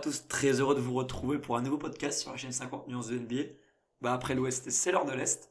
[0.00, 3.08] tous, très heureux de vous retrouver pour un nouveau podcast sur la chaîne 50 nuances
[3.08, 3.50] de NBA.
[4.00, 5.50] Bah, après l'Ouest, c'est l'heure de l'Est.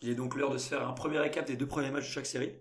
[0.00, 2.12] Il est donc l'heure de se faire un premier récap des deux premiers matchs de
[2.12, 2.52] chaque série.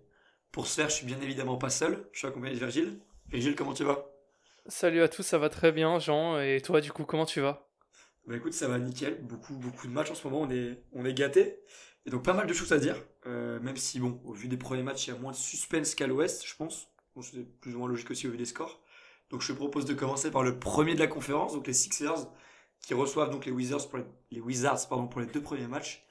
[0.52, 3.00] Pour ce faire, je suis bien évidemment pas seul, je suis accompagné de Virgile.
[3.30, 4.06] Virgile, comment tu vas?
[4.68, 6.40] Salut à tous, ça va très bien, Jean.
[6.40, 7.68] Et toi, du coup, comment tu vas?
[8.28, 9.22] Bah écoute, ça va nickel.
[9.22, 11.60] Beaucoup, beaucoup de matchs en ce moment, on est, on est gâtés.
[12.06, 14.58] Et donc pas mal de choses à dire, euh, même si, bon, au vu des
[14.58, 16.88] premiers matchs, il y a moins de suspense qu'à l'Ouest, je pense.
[17.16, 18.83] Bon, c'est plus ou moins logique aussi au vu des scores.
[19.34, 22.28] Donc je te propose de commencer par le premier de la conférence, donc les Sixers,
[22.84, 26.06] qui reçoivent donc les Wizards pour les, deux premiers matchs.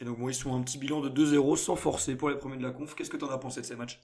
[0.00, 2.62] Et donc ils sont un petit bilan de 2-0 sans forcer pour les premiers de
[2.62, 2.94] la conf.
[2.94, 4.00] Qu'est-ce que tu en as pensé de ces matchs?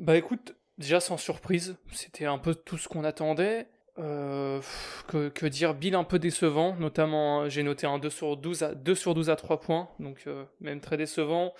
[0.00, 3.68] Bah écoute, déjà sans surprise, c'était un peu tout ce qu'on attendait.
[3.98, 4.62] Euh,
[5.06, 8.94] que, dire, Bill un peu décevant, notamment j'ai noté un 2 sur 12 à, 2
[8.94, 11.52] sur 12 à 3 points, donc euh, même très décevant.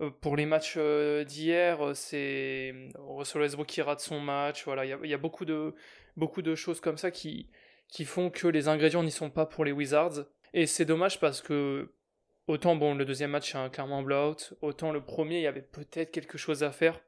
[0.00, 4.64] Euh, pour les matchs euh, d'hier, euh, c'est Russell Westbrook qui rate son match.
[4.64, 5.74] Voilà, il y a, beaucoup de
[6.16, 7.48] beaucoup de choses comme ça qui
[7.88, 10.26] qui font que les ingrédients n'y sont pas pour les Wizards.
[10.54, 11.92] Et c'est dommage parce que
[12.46, 15.62] autant bon le deuxième match c'est un clairement blowout, autant le premier il y avait
[15.62, 17.00] peut-être quelque chose à faire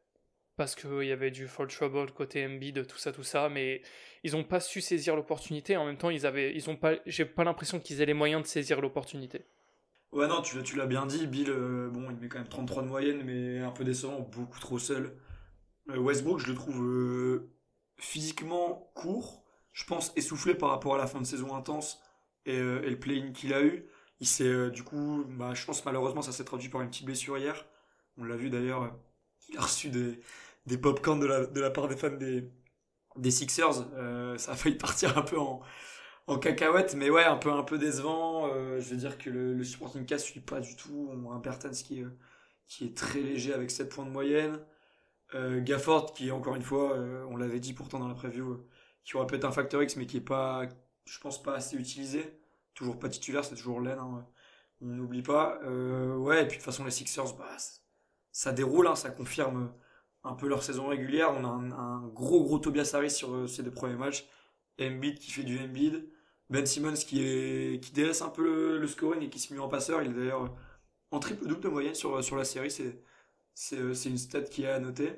[0.56, 3.80] parce qu'il y avait du fall trouble côté Embiid, tout ça, tout ça, mais
[4.24, 5.78] ils n'ont pas su saisir l'opportunité.
[5.78, 8.42] En même temps, ils avaient, ils ont pas, j'ai pas l'impression qu'ils aient les moyens
[8.42, 9.46] de saisir l'opportunité.
[10.12, 11.26] Ouais, non, tu, l'as bien dit.
[11.26, 14.58] Bill, euh, bon, il met quand même 33 de moyenne, mais un peu décevant, beaucoup
[14.58, 15.16] trop seul.
[15.90, 17.52] Euh, Westbrook, je le trouve euh,
[17.98, 22.02] physiquement court, je pense essoufflé par rapport à la fin de saison intense
[22.46, 23.86] et, le play-in qu'il a eu.
[24.20, 27.38] Il s'est, du coup, bah, je pense malheureusement, ça s'est traduit par une petite blessure
[27.38, 27.66] hier.
[28.18, 28.96] On l'a vu d'ailleurs,
[29.48, 30.20] il a reçu des,
[30.66, 32.50] des pop-corns de la, de la part des fans des,
[33.16, 33.74] des Sixers.
[34.38, 35.60] ça a failli partir un peu en
[36.30, 38.48] en cacahuète, mais ouais, un peu, un peu décevant.
[38.54, 41.10] Euh, je veux dire que le, le supporting cast suit pas du tout.
[41.12, 42.08] On a un Bertans qui, euh,
[42.68, 44.60] qui est très léger avec 7 points de moyenne.
[45.34, 46.96] Euh, Gafford qui, encore une fois,
[47.30, 48.66] on l'avait dit pourtant dans la preview,
[49.04, 50.66] qui aurait peut-être un facteur X, mais qui est pas,
[51.06, 52.40] je pense, pas assez utilisé.
[52.74, 53.98] Toujours pas titulaire, c'est toujours laine.
[53.98, 54.26] Hein,
[54.82, 55.60] on n'oublie pas.
[55.62, 57.56] ouais, et puis de toute façon, les Sixers, bah,
[58.32, 59.72] ça déroule, hein, ça confirme
[60.24, 61.32] un peu leur saison régulière.
[61.32, 64.28] On a un, un gros, gros Tobias Harris sur ces deux premiers matchs.
[64.80, 66.08] Embiid qui fait du Embiid.
[66.50, 70.02] Ben Simmons qui, est, délaisse un peu le, scoring et qui se met en passeur.
[70.02, 70.54] Il est d'ailleurs
[71.12, 72.70] en triple double de moyenne sur, sur la série.
[72.70, 73.00] C'est,
[73.54, 75.12] c'est, c'est une stat qui est à noter.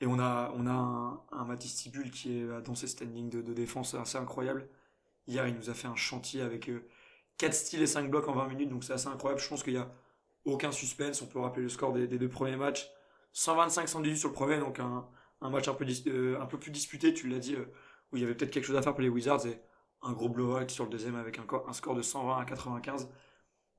[0.00, 3.94] Et on a, on a un, un Matisse qui est dans ses standings de, défense
[3.94, 4.68] assez incroyable.
[5.26, 6.70] Hier, il nous a fait un chantier avec
[7.38, 9.40] 4 styles et 5 blocs en 20 minutes, donc c'est assez incroyable.
[9.40, 9.90] Je pense qu'il n'y a
[10.44, 11.22] aucun suspense.
[11.22, 12.90] On peut rappeler le score des, deux premiers matchs.
[13.34, 15.06] 125-118 sur le premier, donc un,
[15.42, 17.66] match un peu, euh, un peu plus disputé, tu l'as dit, euh,
[18.12, 19.46] où il y avait peut-être quelque chose à faire pour les Wizards.
[20.02, 23.08] Un gros blowout sur le deuxième avec un, score de 120 à 95.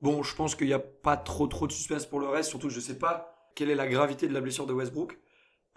[0.00, 2.70] Bon, je pense qu'il n'y a pas trop trop de suspense pour le reste, surtout
[2.70, 5.18] je ne sais pas quelle est la gravité de la blessure de Westbrook.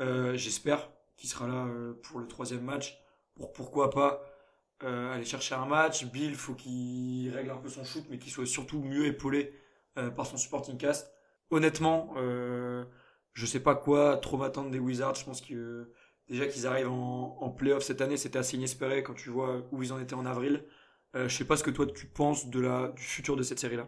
[0.01, 2.97] Euh, J'espère qu'il sera là euh, pour le troisième match,
[3.35, 4.21] pour pourquoi pas
[4.83, 6.05] euh, aller chercher un match.
[6.05, 9.53] Bill, faut qu'il règle un peu son shoot, mais qu'il soit surtout mieux épaulé
[10.15, 11.13] par son supporting cast.
[11.51, 15.15] Honnêtement, je sais pas quoi trop m'attendre des Wizards.
[15.15, 15.93] Je pense que
[16.29, 19.83] déjà qu'ils arrivent en, en playoff cette année, c'était assez inespéré quand tu vois où
[19.83, 20.65] ils en étaient en avril.
[21.15, 23.59] Euh, je sais pas ce que toi tu penses de la, du futur de cette
[23.59, 23.87] série-là.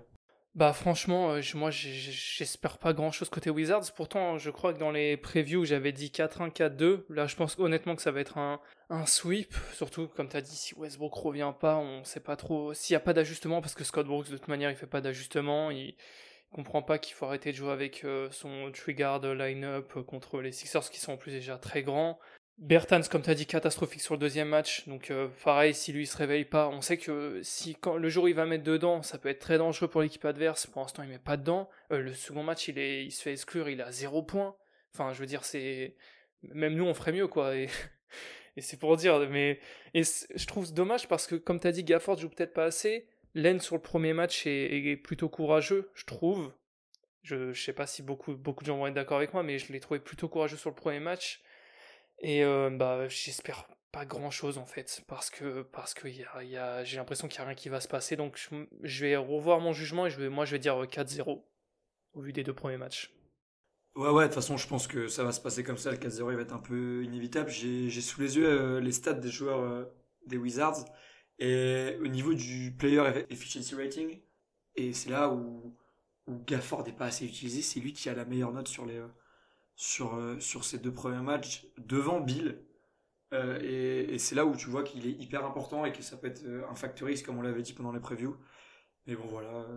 [0.53, 3.91] Bah franchement, euh, moi j'espère pas grand-chose côté Wizards.
[3.94, 7.03] Pourtant, je crois que dans les previews, j'avais dit 4-1, 4-2.
[7.09, 9.53] Là, je pense honnêtement que ça va être un, un sweep.
[9.74, 12.74] Surtout, comme tu as dit, si Westbrook revient pas, on sait pas trop.
[12.74, 15.01] S'il y a pas d'ajustement, parce que Scott Brooks, de toute manière, il fait pas
[15.01, 15.72] d'ajustement.
[15.72, 15.95] Il
[16.51, 20.89] comprend pas qu'il faut arrêter de jouer avec euh, son trigger line-up contre les Sixers
[20.89, 22.19] qui sont en plus déjà très grands.
[22.57, 24.88] Bertans, comme tu as dit, catastrophique sur le deuxième match.
[24.88, 28.07] Donc euh, pareil, si lui il se réveille pas, on sait que si quand le
[28.07, 30.66] jour où il va mettre dedans, ça peut être très dangereux pour l'équipe adverse.
[30.66, 31.69] Pour l'instant, il met pas dedans.
[31.91, 34.56] Euh, le second match, il est, il se fait exclure, il a zéro point.
[34.94, 35.97] Enfin, je veux dire, c'est
[36.44, 37.56] même nous on ferait mieux quoi.
[37.57, 37.69] Et,
[38.57, 39.59] et c'est pour dire, mais
[39.94, 43.09] et je trouve dommage parce que comme tu as dit, Gafford joue peut-être pas assez.
[43.35, 46.54] Len sur le premier match est, plutôt courageux, je trouve.
[47.21, 49.59] Je, je sais pas si beaucoup beaucoup de gens vont être d'accord avec moi, mais
[49.59, 51.44] je l'ai trouvé plutôt courageux sur le premier match.
[52.19, 56.57] Et euh, bah, j'espère pas grand chose en fait, parce que, parce que y y
[56.57, 58.15] a, j'ai l'impression qu'il n'y a rien qui va se passer.
[58.15, 58.38] Donc
[58.83, 61.44] je, vais revoir mon jugement et je vais, moi je vais dire 4-0
[62.13, 63.13] au vu des deux premiers matchs.
[63.95, 65.92] Ouais, ouais, de toute façon, je pense que ça va se passer comme ça.
[65.92, 67.50] Le 4-0 il va être un peu inévitable.
[67.50, 69.86] J'ai, sous les yeux euh, les stats des joueurs euh,
[70.25, 70.86] des Wizards
[71.39, 74.21] et au niveau du player efficiency rating,
[74.75, 75.75] et c'est là où,
[76.27, 79.01] Gafford n'est pas assez utilisé, c'est lui qui a la meilleure note sur les
[79.75, 82.61] sur, euh, sur ces deux premiers matchs devant Bill.
[83.33, 83.59] Euh,
[84.09, 86.43] et, c'est là où tu vois qu'il est hyper important et que ça peut être
[86.45, 88.37] euh, un facteur comme on l'avait dit pendant les previews.
[89.07, 89.67] Mais bon voilà,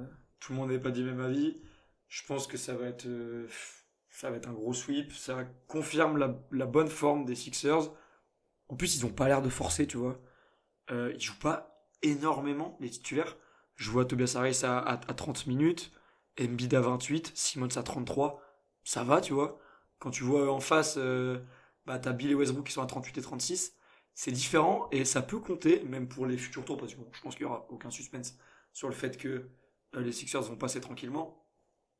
[0.40, 1.60] tout le monde n'est pas du même avis.
[2.08, 3.06] Je pense que ça va être
[4.10, 5.12] ça va être un gros sweep.
[5.12, 7.93] Ça confirme la, la bonne forme des Sixers.
[8.69, 10.20] En plus, ils ont pas l'air de forcer, tu vois.
[10.90, 13.37] Euh, ils jouent pas énormément, les titulaires.
[13.76, 15.93] Je vois Tobias Harris à, à, 30 minutes,
[16.40, 18.43] Embiid à 28, Simmons à 33.
[18.85, 19.61] Ça va, tu vois.
[19.99, 21.38] Quand tu vois en face, euh,
[21.87, 23.76] bah, t'as Bill et Westbrook qui sont à 38 et 36.
[24.14, 27.34] C'est différent et ça peut compter, même pour les futurs tours, parce que je pense
[27.34, 28.37] qu'il y aura aucun suspense
[28.73, 29.49] sur le fait que
[29.94, 31.44] euh, les Sixers vont passer tranquillement.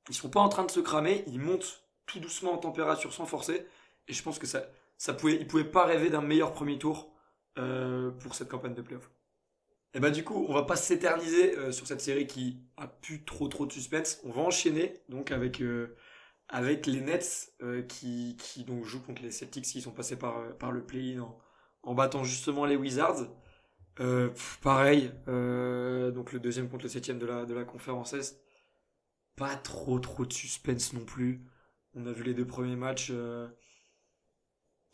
[0.09, 3.27] Ils sont pas en train de se cramer, ils montent tout doucement en température sans
[3.27, 3.67] forcer.
[4.09, 4.65] Et je pense que ça,
[4.97, 7.13] ça pouvait, ils pouvaient pas rêver d'un meilleur premier tour
[7.59, 9.11] euh, pour cette campagne de playoff.
[9.95, 13.25] Et bah du coup, on va pas s'éterniser euh, sur cette série qui a plus
[13.25, 14.21] trop trop de suspense.
[14.25, 15.97] On va enchaîner donc avec euh,
[16.49, 17.53] avec les Nets
[17.89, 21.39] qui, qui donc jouent contre les Celtics qui sont passés par par le play-in en,
[21.83, 23.29] en, battant justement les Wizards.
[24.63, 28.41] pareil, donc le deuxième contre le septième de la de la conférence Est.
[29.37, 31.45] Pas trop trop de suspense non plus.
[31.95, 33.13] On a vu les deux premiers matchs.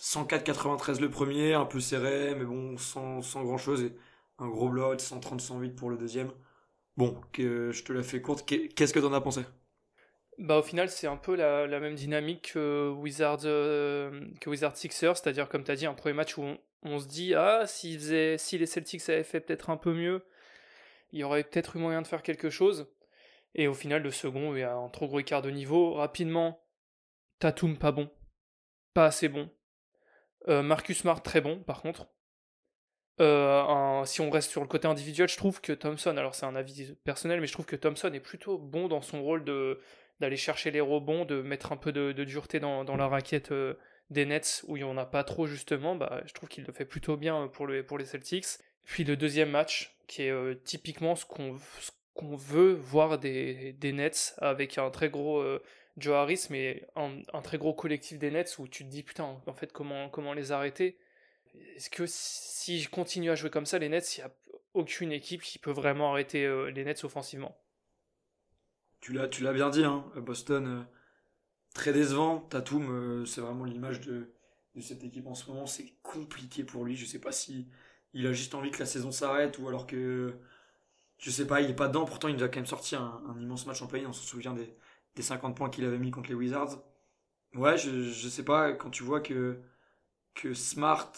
[0.00, 3.82] 104-93 le premier, un peu serré, mais bon, sans, grand chose.
[3.82, 3.93] Et
[4.38, 6.31] un gros blowout, 130-108 pour le deuxième.
[6.96, 8.46] Bon, que, je te la fais courte.
[8.46, 9.43] Qu'est-ce que t'en as pensé?
[10.38, 14.20] Bah, au final, c'est un peu la, même dynamique que Wizard, euh,
[14.75, 16.44] Sixers, c'est-à-dire, comme tu dit, un premier match où
[16.82, 20.25] on, se dit Ah, si les Celtics avaient fait peut-être un peu mieux,
[21.12, 22.88] il y aurait peut-être eu moyen de faire quelque chose.
[23.55, 25.94] Et au final, le second, il y a un trop gros écart de niveau.
[25.94, 26.61] Rapidement,
[27.38, 28.11] Tatum pas bon,
[28.94, 29.49] pas assez bon.
[30.49, 32.08] Euh, Marcus Smart très bon par contre.
[33.20, 36.56] Euh, si on reste sur le côté individuel, je trouve que Thompson, alors c'est un
[36.56, 39.81] avis personnel, mais je trouve que Thompson est plutôt bon dans son rôle de
[40.20, 43.75] d'aller chercher les rebonds, de mettre un peu de, dureté dans, la raquette euh,
[44.11, 45.96] des Nets où il n'y en a pas trop justement.
[45.96, 48.47] Bah, je trouve qu'il le fait plutôt bien pour, le, pour les Celtics.
[48.85, 51.56] Puis le deuxième match, qui est typiquement ce qu'on
[52.14, 55.43] qu'on veut voir des, des, Nets avec un très gros
[55.96, 59.55] Joe Harris, mais un, très gros collectif des Nets où tu te dis putain, en
[59.55, 60.99] fait, comment, comment les arrêter?
[61.76, 64.32] Est-ce que si je continue à jouer comme ça, les Nets, il n'y a
[64.75, 67.56] aucune équipe qui peut vraiment arrêter euh, les Nets offensivement?
[69.00, 70.82] Tu l'as, tu l'as bien dit, hein, Boston, euh,
[71.75, 72.40] très décevant.
[72.40, 74.35] Tatum, euh, c'est vraiment l'image de,
[74.75, 75.67] de, cette équipe en ce moment.
[75.67, 76.97] C'est compliqué pour lui.
[76.97, 77.69] Je sais pas si
[78.14, 80.35] il a juste envie que la saison s'arrête ou alors que.
[81.19, 82.05] Je sais pas, il est pas dedans.
[82.05, 84.05] Pourtant, il nous a quand même sorti un, un immense match en play.
[84.05, 84.75] On se souvient des,
[85.16, 86.82] des 50 points qu'il avait mis contre les Wizards.
[87.55, 89.61] Ouais, je, je sais pas, quand tu vois que,
[90.34, 91.12] que Smart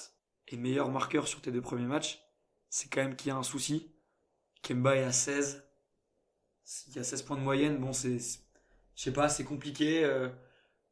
[0.49, 2.23] est meilleur marqueur sur tes deux premiers matchs,
[2.69, 3.93] c'est quand même qu'il y a un souci.
[4.63, 5.65] Kemba est à 16.
[6.89, 8.19] Il y a 16 points de moyenne, bon, c'est.
[8.19, 10.05] Je sais pas, c'est compliqué.
[10.05, 10.29] Euh,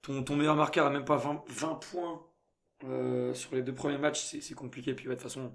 [0.03, 2.27] ton, ton meilleur marqueur a même pas 20, 20 points
[2.85, 4.95] euh, sur les deux premiers matchs, c'est compliqué.
[4.95, 5.53] Puis de toute façon,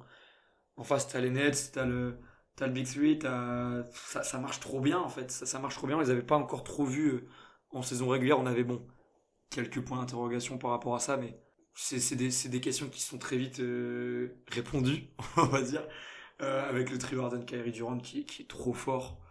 [0.76, 2.20] en face, t'as les Nets, t'as le,
[2.60, 5.32] t'as le Big Three, ça, ça, marche trop bien en fait.
[5.32, 5.96] Ça, marche trop bien.
[5.96, 7.28] On les avait pas encore trop vus euh,
[7.72, 8.38] en saison régulière.
[8.38, 8.86] On avait bon
[9.50, 11.40] quelques points d'interrogation par rapport à ça, mais
[11.74, 15.08] c'est des, des, questions qui sont très vite euh, répondues,
[15.38, 15.88] on va dire,
[16.42, 19.22] euh, avec le trio Arden Kyrie Durant qui, qui, est trop fort.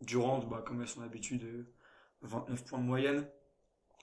[0.00, 1.66] Durant, bah, comme à son habitude,
[2.22, 3.28] 29 points de moyenne.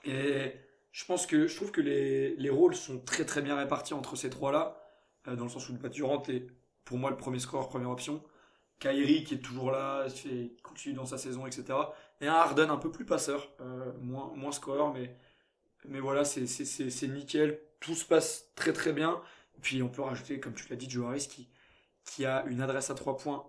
[0.03, 0.53] Et
[0.91, 4.17] je pense que je trouve que les, les rôles sont très très bien répartis entre
[4.17, 4.77] ces trois-là,
[5.25, 6.47] dans le sens où le Durant est
[6.83, 8.21] pour moi le premier score, première option.
[8.79, 11.77] Kyrie qui est toujours là, fait, continue dans sa saison, etc.
[12.21, 15.15] Et un Harden un peu plus passeur, euh, moins, moins scoreur, mais,
[15.85, 17.59] mais voilà, c'est nickel.
[17.79, 19.21] Tout se passe très très bien.
[19.61, 21.49] Puis on peut rajouter, comme tu l'as dit, Joe Harris qui,
[22.05, 23.45] qui a une adresse à 3 points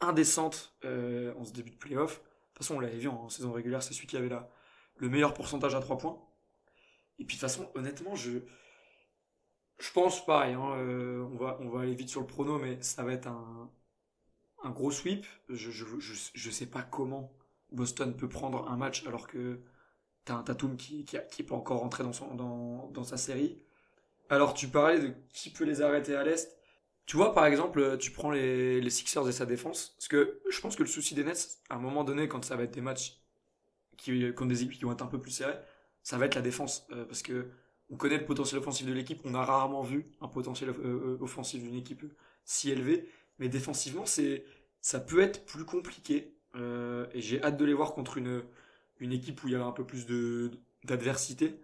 [0.00, 2.20] indécente euh, en ce début de playoff.
[2.20, 4.50] De toute façon, on l'avait vu en saison régulière, c'est celui qui avait la,
[4.96, 6.20] le meilleur pourcentage à 3 points.
[7.18, 8.38] Et puis de toute façon, honnêtement, je,
[9.78, 10.54] je pense pareil.
[10.54, 13.26] Hein, euh, on, va, on va aller vite sur le prono, mais ça va être
[13.28, 13.70] un,
[14.62, 15.26] un gros sweep.
[15.48, 15.84] Je, je,
[16.34, 17.32] je, sais pas comment
[17.72, 19.60] Boston peut prendre un match alors que
[20.24, 23.58] t'as un Tatum qui, qui, pas encore rentré dans, son, dans, dans sa série.
[24.30, 26.56] Alors tu parlais de qui peut les arrêter à l'Est.
[27.06, 29.94] Tu vois, par exemple, tu prends les, les Sixers et sa défense.
[29.96, 32.54] Parce que je pense que le souci des Nets, à un moment donné, quand ça
[32.54, 33.18] va être des matchs
[33.96, 35.58] qui, contre des équipes qui vont être un peu plus serrés,
[36.02, 36.86] ça va être la défense.
[36.92, 37.50] Euh, parce que
[37.90, 39.20] on connaît le potentiel offensif de l'équipe.
[39.24, 42.04] On a rarement vu un potentiel euh, euh, offensif d'une équipe
[42.44, 43.08] si élevé.
[43.38, 44.44] Mais défensivement, c'est,
[44.80, 46.34] ça peut être plus compliqué.
[46.56, 48.42] Euh, et j'ai hâte de les voir contre une,
[48.98, 50.06] une équipe où il y a un peu plus
[50.84, 51.60] d'adversité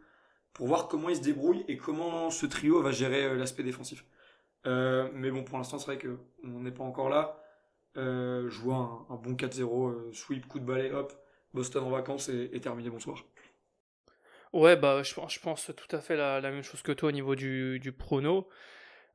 [0.52, 4.04] pour voir comment ils se débrouillent et comment ce trio va gérer euh, l'aspect défensif.
[4.66, 7.40] Euh, mais bon, pour l'instant, c'est vrai qu'on n'est pas encore là.
[7.96, 11.12] je vois un, bon 4-0, sweep, coup de balai, hop,
[11.52, 13.24] Boston en vacances et, terminé, bonsoir.
[14.52, 17.34] Ouais, bah, je, pense tout à fait la, la, même chose que toi au niveau
[17.34, 18.48] du, du prono.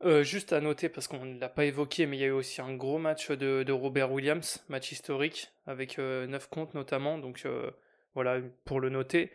[0.06, 2.32] Euh, juste à noter, parce qu'on ne l'a pas évoqué, mais il y a eu
[2.32, 7.42] aussi un gros match de, Robert Williams, match historique, avec 9 euh, comptes notamment, donc
[7.46, 7.70] euh,
[8.14, 9.32] voilà, pour le noter.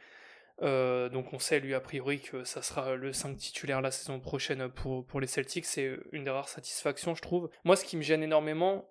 [0.60, 4.68] Donc on sait lui a priori que ça sera le 5 titulaire la saison prochaine
[4.70, 7.50] pour, pour les Celtics, c'est une des rares satisfactions je trouve.
[7.64, 8.88] Moi ce qui me gêne énormément,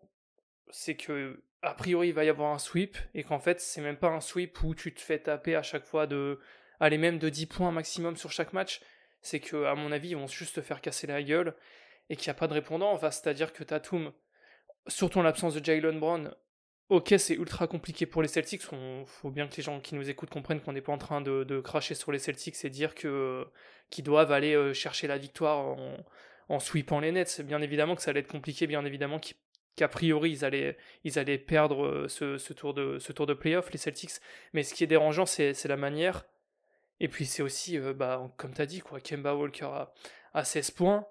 [0.70, 3.96] c'est que a priori il va y avoir un sweep et qu'en fait c'est même
[3.96, 6.38] pas un sweep où tu te fais taper à chaque fois de
[6.82, 8.82] aller même de 10 points maximum sur chaque match,
[9.24, 11.56] c'est que à mon avis ils vont juste te faire casser la gueule
[12.10, 14.14] et qu'il n'y a pas de répondant, c'est-à-dire que Tatum
[14.88, 16.36] surtout en l'absence de Jalen Brown,
[16.90, 18.64] ok, c'est ultra compliqué pour les Celtics.
[18.72, 21.22] Il faut bien que les gens qui nous écoutent comprennent qu'on n'est pas en train
[21.22, 23.48] de, cracher sur les Celtics et dire que
[23.90, 25.98] qu'ils doivent aller euh, chercher la victoire en,
[26.50, 27.42] en sweepant les Nets.
[27.42, 29.20] Bien évidemment que ça allait être compliqué, bien évidemment
[29.76, 33.72] qu'a priori ils allaient, ils allaient perdre euh, ce, tour de, ce tour de playoff,
[33.72, 34.20] les Celtics.
[34.54, 36.26] Mais ce qui est dérangeant, c'est la manière.
[37.04, 39.94] Et puis c'est aussi, euh, bah, comme tu as dit, quoi, Kemba Walker a,
[40.34, 41.06] a 16 points.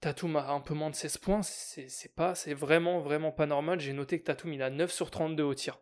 [0.00, 3.78] Tatum a un peu moins de 16 points, c'est pas, c'est vraiment, vraiment pas normal.
[3.78, 5.78] J'ai noté que Tatum il a 9 sur 32 au tir.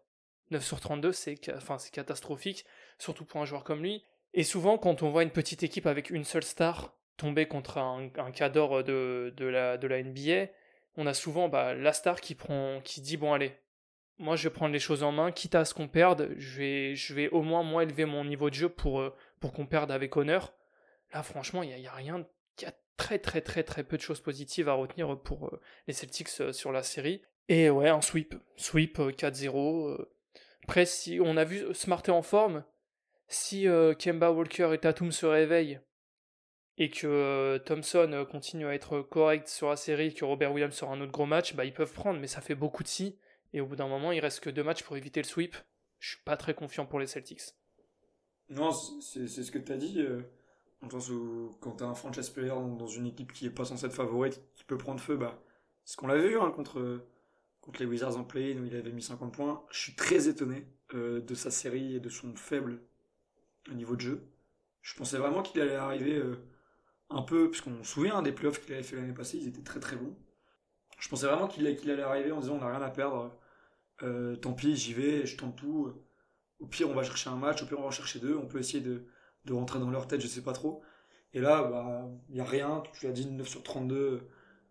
[0.50, 2.64] 9 sur 32, c'est enfin, catastrophique,
[2.98, 4.04] surtout pour un joueur comme lui.
[4.34, 8.08] Et souvent, quand on voit une petite équipe avec une seule star tomber contre un,
[8.18, 10.50] un cadre de, la, de la NBA,
[10.96, 13.52] on a souvent bah, la star qui, prend, qui dit Bon, allez,
[14.18, 16.94] moi je vais prendre les choses en main, quitte à ce qu'on perde, je vais,
[16.94, 19.90] je vais au moins moins élever mon niveau de jeu pour, euh, pour qu'on perde
[19.92, 20.54] avec honneur.
[21.12, 24.22] Là, franchement, il n'y a, rien qui a très très très très peu de choses
[24.22, 27.20] positives à retenir pour euh, les Celtics euh, sur la série.
[27.50, 28.36] Et ouais, un sweep.
[28.56, 29.90] Sweep 4-0.
[29.90, 30.10] Euh,
[30.62, 32.64] Après, si on a vu Smart en forme,
[33.28, 33.66] si
[33.98, 35.78] Kemba Walker et Tatum se réveillent
[36.78, 41.02] et que Thompson continue à être correct sur la série, que Robert Williams sera un
[41.02, 43.18] autre gros match, bah ils peuvent prendre, mais ça fait beaucoup de si.
[43.52, 45.54] Et au bout d'un moment, il reste que deux matchs pour éviter le sweep.
[45.98, 47.42] Je suis pas très confiant pour les Celtics.
[48.50, 50.02] Non, c'est ce que tu as dit.
[50.82, 53.94] Dans le quand t'as un franchise player dans, une équipe qui est pas censée être
[53.94, 55.42] favorite, qui peut prendre feu, bah,
[55.84, 57.00] ce qu'on l'avait vu hein, contre,
[57.60, 59.64] contre les Wizards en play où il avait mis 50 points.
[59.70, 62.80] Je suis très étonné euh, de sa série et de son faible
[63.72, 64.28] niveau de jeu.
[64.82, 66.36] Je pensais vraiment qu'il allait arriver euh,
[67.10, 69.62] un peu, parce qu'on se souvient des playoffs qu'il avait fait l'année passée, ils étaient
[69.62, 70.14] très très bons.
[70.98, 73.32] Je pensais vraiment qu'il allait arriver en disant on n'a rien à perdre,
[74.02, 75.92] euh, tant pis, j'y vais, je tente tout.
[76.60, 78.58] Au pire, on va chercher un match, au pire, on va chercher deux, on peut
[78.58, 79.04] essayer de,
[79.44, 80.82] de rentrer dans leur tête, je sais pas trop.
[81.32, 84.28] Et là, bah, il n'y a rien, tu l'as dit, 9 sur 32,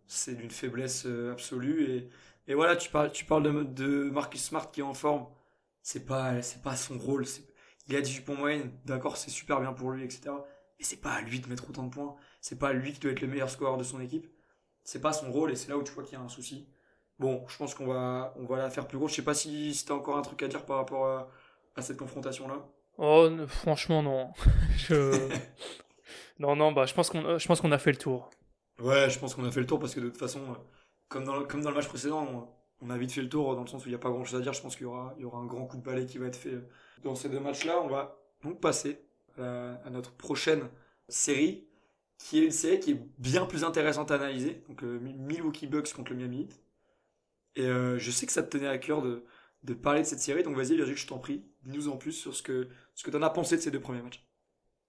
[0.07, 1.89] c'est d'une faiblesse euh, absolue.
[1.91, 2.09] Et,
[2.47, 5.27] et voilà, tu parles, tu parles de, de Marcus Smart qui est en forme,
[5.81, 7.25] c'est pas, pas son rôle.
[7.87, 10.21] Il a 18 points moyenne, d'accord, c'est super bien pour lui, etc.
[10.79, 12.99] Mais c'est pas à lui de mettre autant de points, c'est pas à lui qui
[12.99, 14.27] doit être le meilleur scoreur de son équipe.
[14.83, 16.67] C'est pas son rôle et c'est là où tu vois qu'il y a un souci.
[17.19, 19.07] Bon, je pense qu'on va, on va la faire plus gros.
[19.07, 21.29] Je sais pas si, si as encore un truc à dire par rapport à,
[21.75, 22.65] à cette confrontation-là?
[22.97, 24.31] Oh, franchement, non.
[24.77, 25.29] je...
[26.39, 28.29] non, non, bah, je pense qu'on je pense qu'on a fait le tour.
[28.79, 30.55] Ouais, je pense qu'on a fait le tour parce que de toute façon, euh,
[31.07, 32.49] comme dans le, comme dans le match précédent,
[32.81, 34.25] on, a vite fait le tour dans le sens où il n'y a pas grand
[34.25, 34.53] chose à dire.
[34.53, 36.27] Je pense qu'il y aura, il y aura un grand coup de balai qui va
[36.27, 36.67] être fait euh,
[37.03, 37.79] dans ces deux matchs-là.
[37.81, 38.99] On va donc passer
[39.37, 40.69] à, notre prochaine
[41.07, 41.65] série
[42.17, 44.63] qui est une série qui est bien plus intéressante à analyser.
[44.67, 46.61] Donc, euh, Milwaukee Bucks contre le Miami Heat.
[47.55, 49.23] Et je sais que ça te tenait à cœur de,
[49.63, 50.43] de parler de cette série.
[50.43, 53.17] Donc vas-y, Virgile, je t'en prie, dis-nous en plus sur ce que, ce que tu
[53.17, 54.25] en as pensé de ces deux premiers matchs.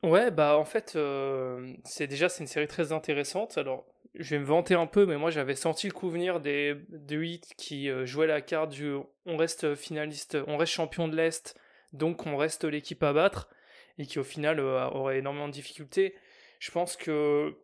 [0.04, 3.56] Ouais, bah en fait, euh, c'est déjà c'est une série très intéressante.
[3.56, 6.76] Alors, je vais me vanter un peu, mais moi j'avais senti le coup venir des,
[6.90, 11.16] des 8 qui euh, jouaient la carte du on reste finaliste, on reste champion de
[11.16, 11.58] l'Est,
[11.94, 13.48] donc on reste l'équipe à battre,
[13.96, 16.14] et qui au final euh, aurait énormément de difficultés.
[16.58, 17.56] Je pense que.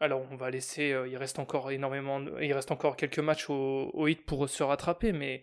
[0.00, 0.96] Alors, on va laisser.
[1.08, 2.20] il reste encore énormément.
[2.40, 5.42] Il reste encore quelques matchs au, au hit pour se rattraper, mais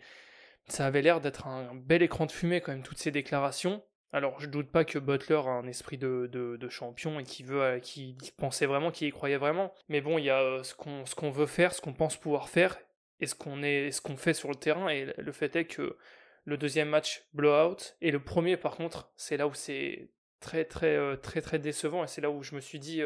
[0.68, 3.84] ça avait l'air d'être un bel écran de fumée quand même toutes ces déclarations.
[4.14, 7.62] Alors je doute pas que Butler a un esprit de, de, champion et qui veut,
[7.62, 9.74] euh, qui pensait vraiment, qui y croyait vraiment.
[9.90, 12.16] Mais bon, il y a euh, ce qu'on ce qu'on veut faire, ce qu'on pense
[12.18, 12.78] pouvoir faire
[13.20, 14.88] et ce qu'on est, ce qu'on fait sur le terrain.
[14.90, 15.98] Et le fait est que
[16.46, 20.10] le deuxième match blowout et le premier par contre, c'est là où c'est
[20.40, 23.02] très très euh, très très décevant et c'est là où je me suis dit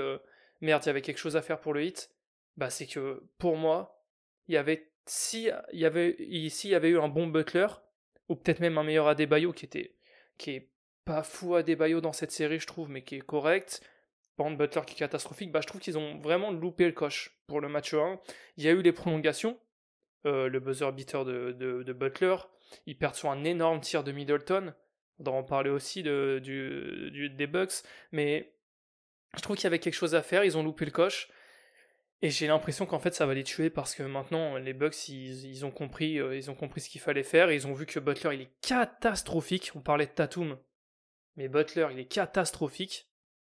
[0.62, 2.12] merde, il y avait quelque chose à faire pour le hit.
[2.58, 4.06] Bah c'est que pour moi,
[4.48, 7.68] il y avait si il y avait ici y avait eu un bon Butler
[8.30, 9.96] ou peut-être même un meilleur Adebayo qui était
[10.38, 10.70] qui est
[11.06, 13.82] pas fou Adebayo dans cette série je trouve mais qui est correct.
[14.38, 17.62] Band Butler qui est catastrophique bah je trouve qu'ils ont vraiment loupé le coche pour
[17.62, 18.20] le match 1
[18.58, 19.60] il y a eu les prolongations
[20.28, 22.36] euh, le buzzer beater de, de, Butler.
[22.86, 24.74] Ils perdent sur un énorme tir de Middleton.
[25.20, 27.84] On doit en parler aussi de, du, des Bucks.
[28.12, 28.54] Mais
[29.36, 30.44] je trouve qu'il y avait quelque chose à faire.
[30.44, 31.30] Ils ont loupé le coche
[32.24, 35.66] et j'ai l'impression qu'en fait ça va les tuer parce que maintenant les Bucks ils,
[35.66, 38.00] ont compris euh, ils ont compris ce qu'il fallait faire et ils ont vu que
[38.00, 39.72] Butler il est catastrophique.
[39.76, 40.58] On parlait de Tatum,
[41.36, 43.08] mais Butler il est catastrophique.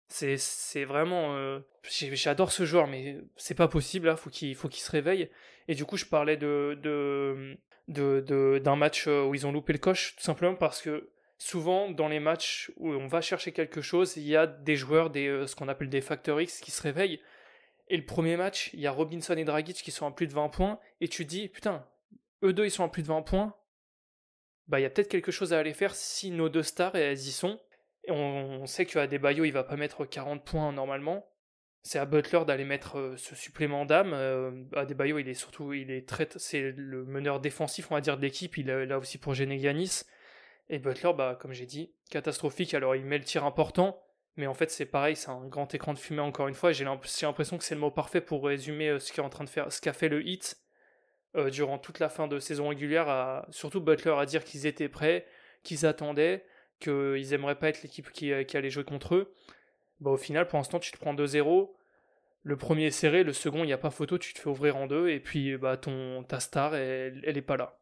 [0.07, 4.69] C'est c'est vraiment euh, j'adore ce joueur mais c'est pas possible là, faut qu'il faut
[4.69, 5.31] qu'il se réveille.
[5.67, 6.77] Et du coup je parlais de
[7.87, 11.09] de d'un match euh, où ils ont loupé le coche tout simplement parce que
[11.39, 15.09] souvent dans les matchs où on va chercher quelque chose, il y a des joueurs,
[15.09, 17.19] des, ce qu'on appelle des Factor X, qui se réveillent.
[17.89, 20.33] Et le premier match, il y a Robinson et Dragic qui sont à plus de
[20.33, 21.85] 20 points, et tu dis, putain,
[22.43, 23.55] eux deux ils sont à plus de 20 points,
[24.69, 27.17] bah il y a peut-être quelque chose à aller faire si nos deux stars elles
[27.17, 27.59] y sont.
[28.05, 31.27] Et on, sait qu'à Adebayo il va pas mettre 40 points normalement.
[31.81, 34.13] C'est à Butler d'aller mettre euh, ce supplément d'âme.
[34.13, 38.15] Euh, Adebayo il est surtout il est très c'est le meneur défensif on va dire
[38.15, 38.57] de l'équipe.
[38.57, 40.03] Il est là aussi pour gêner Giannis.
[40.69, 42.75] Et Butler bah comme j'ai dit catastrophique.
[42.75, 43.99] Alors il met le tir important.
[44.39, 46.71] Mais en fait, c'est pareil, c'est un grand écran de fumée encore une fois.
[46.71, 49.69] J'ai l'impression que c'est le mot parfait pour résumer euh, ce en train de faire,
[49.69, 50.63] ce qu'a fait le hit
[51.35, 55.27] euh, durant toute la fin de saison régulière, surtout Butler à dire qu'ils étaient prêts,
[55.61, 56.45] qu'ils attendaient,
[56.79, 59.35] qu'ils aimeraient pas être l'équipe qui, euh, allait jouer contre eux.
[59.99, 61.75] Bah, au final, pour l'instant, tu te prends 2-0.
[62.43, 64.77] Le premier est serré, le second, il n'y a pas photo, tu te fais ouvrir
[64.77, 67.77] en deux, et puis bah, ton, ta star, elle, elle est pas là.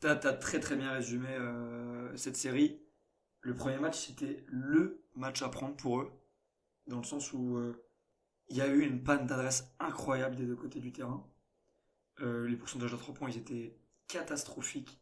[0.00, 1.28] T'as as très très bien résumé
[2.16, 2.82] cette série.
[3.42, 6.12] Le premier match, c'était le match à prendre pour eux,
[6.86, 7.58] dans le sens où
[8.48, 11.26] il y a eu une panne d'adresse incroyable des deux côtés du terrain.
[12.20, 15.00] Euh, les pourcentages à 3 points, ils étaient catastrophiques,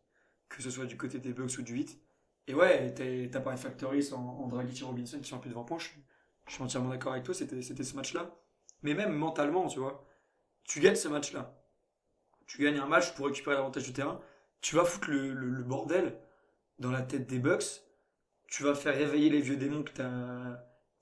[0.49, 2.01] que ce soit du côté des Bucks ou du 8.
[2.47, 5.49] Et ouais, t'as pas un Factory en, en Dragic et Robinson qui sont un peu
[5.49, 5.79] de 20 points.
[5.79, 8.35] Je, suis entièrement d'accord avec toi, c'était ce match-là.
[8.83, 10.07] Mais même mentalement, tu vois,
[10.65, 11.61] tu gagnes ce match-là.
[12.47, 14.21] Tu gagnes un match pour récupérer l'avantage du terrain.
[14.61, 16.19] Tu vas foutre le, bordel
[16.79, 17.83] dans la tête des Bucks.
[18.51, 19.93] Tu vas faire réveiller les vieux démons que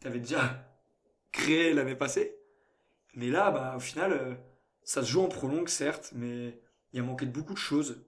[0.01, 0.65] t'avais déjà
[1.33, 2.39] créés l'année passée.
[3.15, 4.35] Mais là, bah, au final, euh,
[4.85, 6.61] ça se joue en prolongue, certes, mais
[6.93, 8.05] il y a manqué de beaucoup de choses.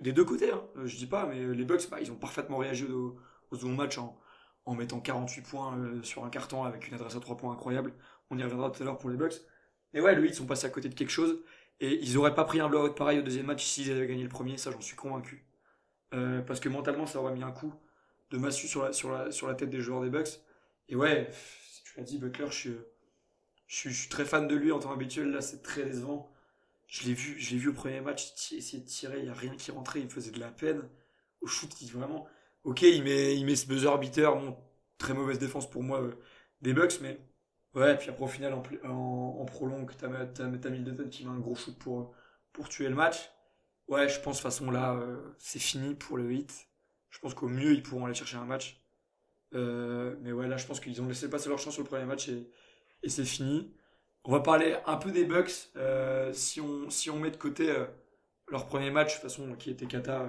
[0.00, 2.56] Des deux côtés, hein, euh, je dis pas, mais les Bucks, bah, ils ont parfaitement
[2.56, 3.18] réagi au,
[3.52, 4.18] second match en,
[4.64, 7.92] en, mettant 48 points euh, sur un carton avec une adresse à 3 points incroyable.
[8.30, 9.34] On y reviendra tout à l'heure pour les Bucks.
[9.92, 11.42] Mais ouais, le ils sont passés à côté de quelque chose.
[11.80, 14.28] Et ils auraient pas pris un blowout pareil au deuxième match s'ils avaient gagné le
[14.28, 15.44] premier, ça j'en suis convaincu.
[16.14, 17.74] Euh, parce que mentalement, ça aurait mis un coup
[18.30, 20.40] de massue sur la, sur la, sur la tête des joueurs des Bucks.
[20.88, 21.30] Et ouais,
[21.84, 22.76] tu l'as dit, Butler, je suis
[23.66, 25.30] je suis, très fan de lui en temps habituel.
[25.30, 26.30] Là, c'est très décevant.
[26.86, 29.56] Je l'ai vu, vu au premier match, il essayait de tirer, il n'y a rien
[29.56, 30.82] qui rentrait, il me faisait de la peine.
[31.40, 32.26] Au shoot, il vraiment.
[32.64, 34.56] Ok, il met, il met ce buzzer beater, bon,
[34.98, 36.14] très mauvaise défense pour moi euh,
[36.62, 37.18] des Bucks, mais
[37.74, 41.30] ouais, puis après au final, en, en, en prolongue, t'as, t'as, t'as Middleton qui met
[41.30, 42.14] un gros shoot pour,
[42.52, 43.30] pour tuer le match.
[43.88, 46.68] Ouais, je pense de façon là, euh, c'est fini pour le hit.
[47.14, 48.82] Je pense qu'au mieux, ils pourront aller chercher un match.
[49.54, 52.06] Euh, mais ouais, là, je pense qu'ils ont laissé passer leur chance sur le premier
[52.06, 53.72] match et c'est fini.
[54.24, 55.70] On va parler un peu des Bucks.
[55.76, 57.86] Euh, si, on, si on met de côté euh,
[58.48, 60.28] leur premier match, de toute façon, qui était Kata,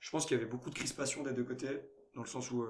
[0.00, 1.82] je pense qu'il y avait beaucoup de crispation des deux côtés,
[2.14, 2.66] dans le sens où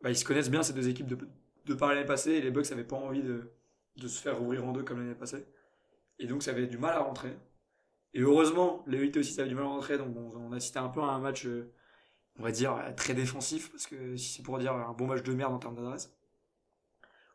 [0.00, 1.18] bah, ils se connaissent bien ces deux équipes de,
[1.66, 3.52] de par l'année passée, et les Bucks n'avaient pas envie de,
[3.96, 5.46] de, se faire ouvrir en deux comme l'année passée.
[6.18, 7.36] Et donc ça avait du mal à rentrer.
[8.12, 10.80] Et heureusement, les 8 aussi ça avait du mal à rentrer, donc on, on assistait
[10.80, 11.46] un peu à un match,
[12.38, 15.32] on va dire, très défensif, parce que si c'est pour dire un bon match de
[15.32, 16.12] merde en termes d'adresse.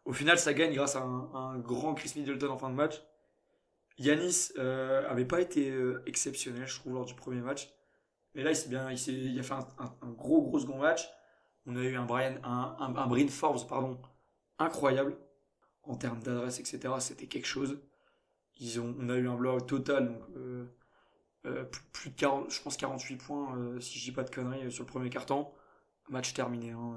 [0.06, 3.04] Au final, ça gagne grâce à un, grand Chris Middleton en fin de match.
[3.98, 7.74] Yanis euh, avait pas été euh, exceptionnel, je trouve, lors du premier match.
[8.34, 11.10] Mais là, il, bien, il, a fait un, gros, gros second match.
[11.66, 14.00] On a eu un Brian, un, un, Forbes, pardon,
[14.60, 15.18] incroyable.
[15.84, 16.94] En termes d'adresse, etc.
[17.00, 17.80] C'était quelque chose.
[18.60, 20.66] Ils ont, on a eu un blowout total, euh,
[21.92, 24.88] plus, de 40, je pense 48 points, si je dis pas de conneries, sur le
[24.88, 25.48] premier carton.
[26.10, 26.72] Match terminé.
[26.72, 26.96] Hein,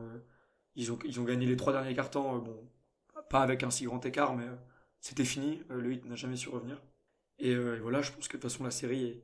[0.76, 2.38] ils, ont, ils ont gagné les trois derniers cartons.
[2.38, 2.68] bon,
[3.30, 4.56] pas avec un si grand écart, mais euh,
[5.00, 5.62] c'était fini.
[5.70, 6.82] Euh, le hit n'a jamais su revenir.
[7.42, 9.22] Euh, et, voilà, je pense que de toute façon la série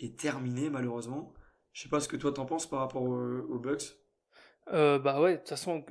[0.00, 1.34] est, terminée malheureusement.
[1.72, 3.96] Je sais pas ce que toi t'en penses par rapport aux, Bucks.
[4.70, 5.84] bah ouais, de toute façon,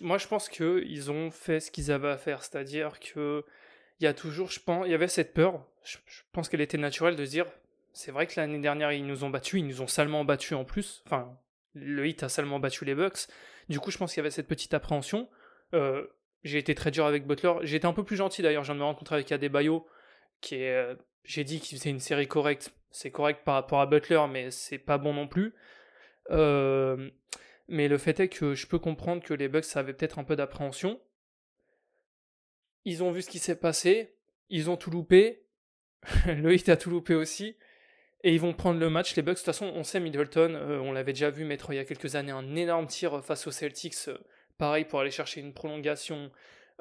[0.00, 3.44] moi je pense qu'ils ont fait ce qu'ils avaient à faire, c'est-à-dire que
[4.00, 5.66] il y a toujours, je pense, il y avait cette peur.
[5.82, 5.96] Je,
[6.32, 7.46] pense qu'elle était naturelle de dire,
[7.94, 10.64] c'est vrai que l'année dernière ils nous ont battus, ils nous ont salement battus en
[10.64, 11.02] plus.
[11.06, 11.38] Enfin,
[11.74, 13.28] le hit a salement battu les Bucks.
[13.68, 15.28] Du coup, je pense qu'il y avait cette petite appréhension.
[15.74, 16.06] Euh,
[16.42, 17.54] j'ai été très dur avec Butler.
[17.62, 18.64] J'ai été un peu plus gentil d'ailleurs.
[18.64, 19.86] J'en ai rencontré avec Adebayo,
[20.40, 20.74] qui est.
[20.74, 22.74] Euh, j'ai dit qu'il faisait une série correcte.
[22.90, 25.54] C'est correct par rapport à Butler, mais c'est pas bon non plus.
[26.30, 27.10] Euh,
[27.68, 30.36] mais le fait est que je peux comprendre que les Bucks avaient peut-être un peu
[30.36, 31.00] d'appréhension.
[32.84, 34.16] Ils ont vu ce qui s'est passé.
[34.50, 35.46] Ils ont tout loupé.
[36.26, 37.56] le hit a tout loupé aussi.
[38.24, 39.14] Et ils vont prendre le match.
[39.14, 41.76] Les Bucks, de toute façon, on sait Middleton, euh, on l'avait déjà vu mettre il
[41.76, 44.08] y a quelques années un énorme tir face aux Celtics
[44.58, 46.30] Pareil pour aller chercher une prolongation.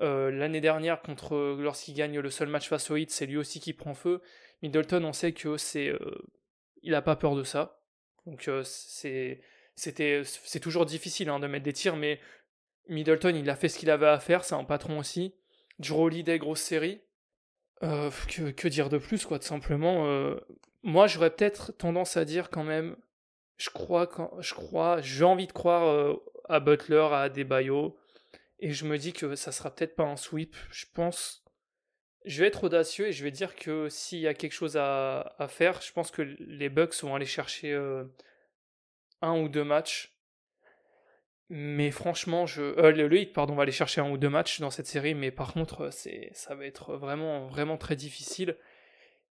[0.02, 3.60] Euh, l'année dernière, contre lorsqu'il gagne le seul match face au Heat, c'est lui aussi
[3.60, 4.22] qui prend feu.
[4.62, 6.00] Middleton, on sait que c'est, euh,
[6.82, 7.82] il a pas peur de ça.
[8.26, 9.42] Donc euh, c'est,
[9.76, 12.20] c'était, c'est toujours difficile hein, de mettre des tirs, mais
[12.90, 15.36] Middleton, il a fait ce qu'il avait à faire, c'est un patron aussi.
[15.80, 17.02] Drew Holiday, grosse série.
[17.82, 20.06] que, que, dire de plus, quoi, tout simplement.
[20.84, 22.96] Moi, j'aurais peut-être tendance à dire quand même
[23.58, 26.16] je crois, je crois, j'ai envie de croire euh,
[26.50, 27.98] à Butler, à Adebayo,
[28.60, 30.56] et je me dis que ça sera peut-être pas un sweep.
[30.72, 31.46] Je pense,
[32.26, 35.36] je vais être audacieux et je vais dire que s'il y a quelque chose à,
[35.50, 38.06] faire, je pense que les Bucks vont aller chercher euh,
[39.22, 40.14] un ou deux matchs.
[41.50, 44.88] Mais franchement, je, euh, le, pardon, va aller chercher un ou deux matchs dans cette
[44.88, 48.58] série, mais par contre, c'est, ça va être vraiment, vraiment très difficile.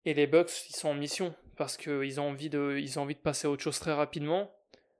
[0.04, 3.20] Et les Bucks, ils sont en mission parce qu'ils ont envie de, ont envie de
[3.20, 4.50] passer à autre chose très rapidement.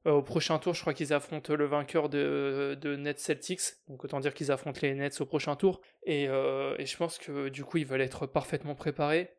[0.06, 4.04] Euh, au prochain tour, je crois qu'ils affrontent le vainqueur de, de Nets Celtics, donc
[4.04, 5.80] autant dire qu'ils affrontent les Nets au prochain tour.
[6.04, 9.30] Et, euh, et, je pense que du coup, ils veulent être parfaitement préparés.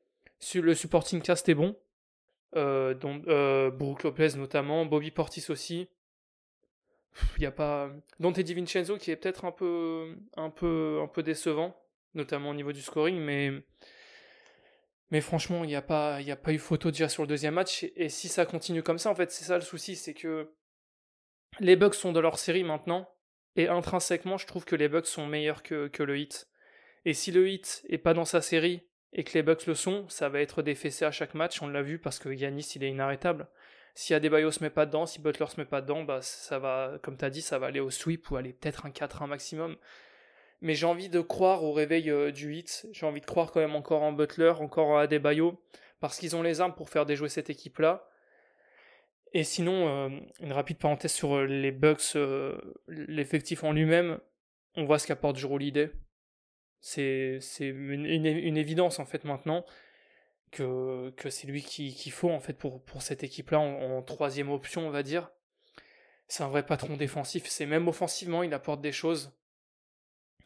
[0.56, 1.76] Le supporting cast est bon,
[2.56, 5.88] euh, dont euh, Brooke Lopez notamment, Bobby Portis aussi.
[7.38, 11.24] Il y a pas Dante DiVincenzo qui est peut-être un peu, un peu, un peu
[11.24, 11.76] décevant,
[12.14, 13.52] notamment au niveau du scoring, mais
[15.12, 17.86] mais franchement, il n'y a, pas, eu photo déjà sur le deuxième match.
[17.98, 20.54] Et si ça continue comme ça, en fait, c'est ça le souci, c'est que
[21.60, 23.10] les Bucks sont dans leur série maintenant.
[23.58, 26.48] Et intrinsèquement, je trouve que les Bucks sont meilleurs que, le Hit.
[27.04, 30.08] Et si le Hit est pas dans sa série et que les Bucks le sont,
[30.08, 31.62] ça va être fessées à chaque match.
[31.62, 33.50] On l'a vu parce que Yanis, il est inarrêtable.
[33.94, 36.98] Si Adebayo se met pas dedans, si Butler se met pas dedans, bah ça va,
[37.04, 39.76] comme tu as dit, ça va aller au sweep ou aller peut-être un 4-1 maximum
[40.62, 42.88] mais j'ai envie de croire au réveil euh, du hit.
[42.92, 45.60] J'ai envie de croire quand même encore en Butler, encore en Adebayo,
[46.00, 48.08] parce qu'ils ont les armes pour faire déjouer cette équipe-là.
[49.34, 52.18] Et sinon, euh, une rapide parenthèse sur euh, les Bucks,
[52.88, 54.20] l'effectif en lui-même,
[54.76, 55.92] on voit ce qu'apporte Jero Holiday.
[56.80, 59.66] C'est une, évidence en fait maintenant
[60.52, 64.88] que, c'est lui qu'il faut en fait pour, pour cette équipe-là en, en troisième option,
[64.88, 65.30] on va dire.
[66.28, 67.46] C'est un vrai patron défensif.
[67.48, 69.32] C'est même offensivement, il apporte des choses.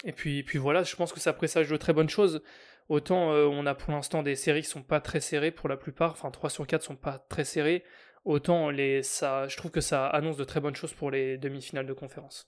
[0.06, 2.42] Et puis, puis voilà, je pense que ça présage de très bonnes choses.
[2.88, 5.76] Autant euh, on a pour l'instant des séries qui sont pas très serrées pour la
[5.76, 7.84] plupart, enfin 3 sur 4 sont pas très serrées,
[8.24, 11.88] autant les, ça, je trouve que ça annonce de très bonnes choses pour les demi-finales
[11.88, 12.48] de conférence.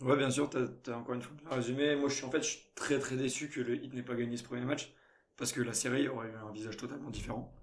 [0.00, 0.58] Ouais, bien sûr, tu
[0.90, 1.94] as, encore une fois bien résumé.
[1.94, 2.42] Moi, je suis en fait
[2.74, 4.92] très très déçu que le Heat n'ait pas gagné ce premier match,
[5.36, 7.54] parce que la série aurait eu un visage totalement différent.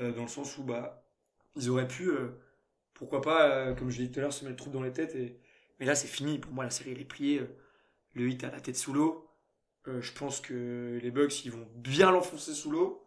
[0.00, 1.06] Euh, dans le sens où bah,
[1.56, 2.42] ils auraient pu, euh,
[2.92, 4.92] pourquoi pas, comme je l'ai dit tout à l'heure, se mettre le trouble dans les
[4.92, 5.14] têtes.
[5.14, 5.38] Et...
[5.78, 6.38] Mais là, c'est fini.
[6.38, 7.40] Pour moi, la série, elle est pliée
[8.14, 9.28] le hit à la tête sous l'eau.
[9.86, 13.04] Euh, je pense que les Bucks, ils vont bien l'enfoncer sous l'eau.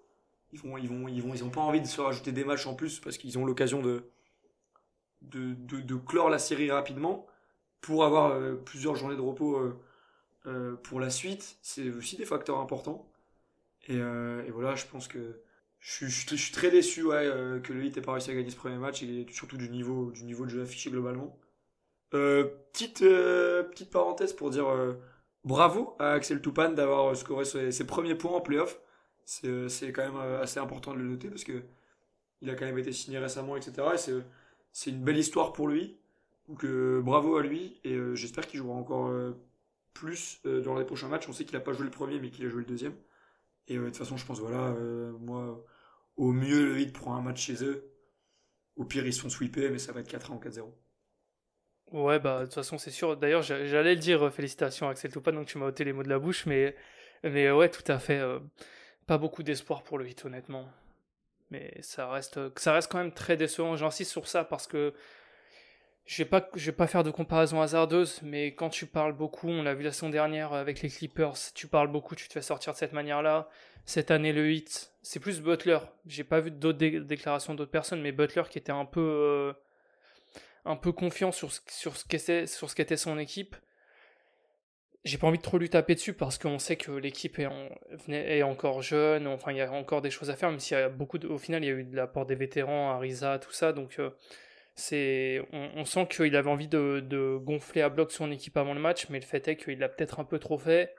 [0.54, 2.68] Ils vont, ils vont, ils vont, ils ont pas envie de se rajouter des matchs
[2.68, 4.04] en plus parce qu'ils ont l'occasion de
[6.06, 7.26] clore la série rapidement
[7.82, 9.74] pour avoir euh, plusieurs journées de repos
[10.46, 11.58] euh, pour la suite.
[11.62, 13.12] C'est aussi des facteurs importants.
[13.90, 14.00] Et,
[14.52, 15.42] voilà, je pense que
[15.80, 19.02] je suis, très déçu que le Heat ait pas réussi à gagner ce premier match
[19.02, 21.40] et surtout du niveau, du niveau de jeu affiché globalement.
[22.14, 24.94] Euh, petite, euh, petite parenthèse pour dire euh,
[25.44, 28.80] bravo à Axel Toupane d'avoir scoré ses, premiers points en playoff.
[29.26, 31.64] C'est quand même assez important de le noter parce que
[32.42, 33.88] il a quand même été signé récemment, etc.
[33.94, 34.24] Et
[34.72, 36.00] c'est une belle histoire pour lui.
[36.48, 39.12] Donc bravo à lui et j'espère qu'il jouera encore
[39.94, 41.28] plus dans les prochains matchs.
[41.28, 42.96] On sait qu'il n'a pas joué le premier mais qu'il a joué le deuxième.
[43.68, 44.74] Et de toute façon, je pense, voilà,
[45.20, 45.66] moi,
[46.16, 47.92] au mieux, le Heat prend un match chez eux.
[48.78, 50.72] Au pire, ils se font sweeper, mais ça va être 4-1 ou 4-0.
[51.92, 53.16] Ouais, bah, de toute façon, c'est sûr.
[53.16, 56.10] D'ailleurs, j'allais le dire, euh, félicitations Axel Toupane, donc tu m'as ôté les mots de
[56.10, 56.76] la bouche, mais,
[57.24, 58.20] mais ouais, tout à fait.
[58.20, 58.40] Euh,
[59.06, 60.68] pas beaucoup d'espoir pour le hit, honnêtement.
[61.50, 63.78] Mais ça reste, ça reste quand même très décevant.
[63.78, 64.94] J'insiste sur ça parce que
[66.06, 69.50] je vais pas, je vais pas faire de comparaison hasardeuse, mais quand tu parles beaucoup,
[69.50, 72.42] on l'a vu la saison dernière avec les Clippers, tu parles beaucoup, tu te fais
[72.42, 73.50] sortir de cette manière-là.
[73.86, 75.80] Cette année, le hit, c'est plus Butler.
[76.06, 79.54] J'ai pas vu d'autres déclarations d'autres personnes, mais Butler qui était un peu, euh,
[80.68, 83.56] un peu confiant sur ce, sur ce qu'était son équipe.
[85.04, 87.48] J'ai pas envie de trop lui taper dessus parce qu'on sait que l'équipe est,
[88.10, 90.82] est, encore jeune, enfin il y a encore des choses à faire, même s'il y
[90.82, 93.72] a beaucoup au final il y a eu de l'apport des vétérans, Arisa, tout ça,
[93.72, 94.10] donc euh,
[94.76, 98.82] c'est on, sent qu'il avait envie de, de, gonfler à bloc son équipe avant le
[98.82, 100.94] match, mais le fait est qu'il l'a peut-être un peu trop fait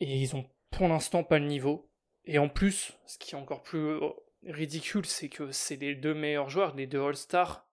[0.00, 1.88] et ils ont pour l'instant pas le niveau.
[2.24, 4.10] Et en plus, ce qui est encore plus euh,
[4.44, 7.65] ridicule, c'est que c'est les deux meilleurs joueurs, les deux All-Stars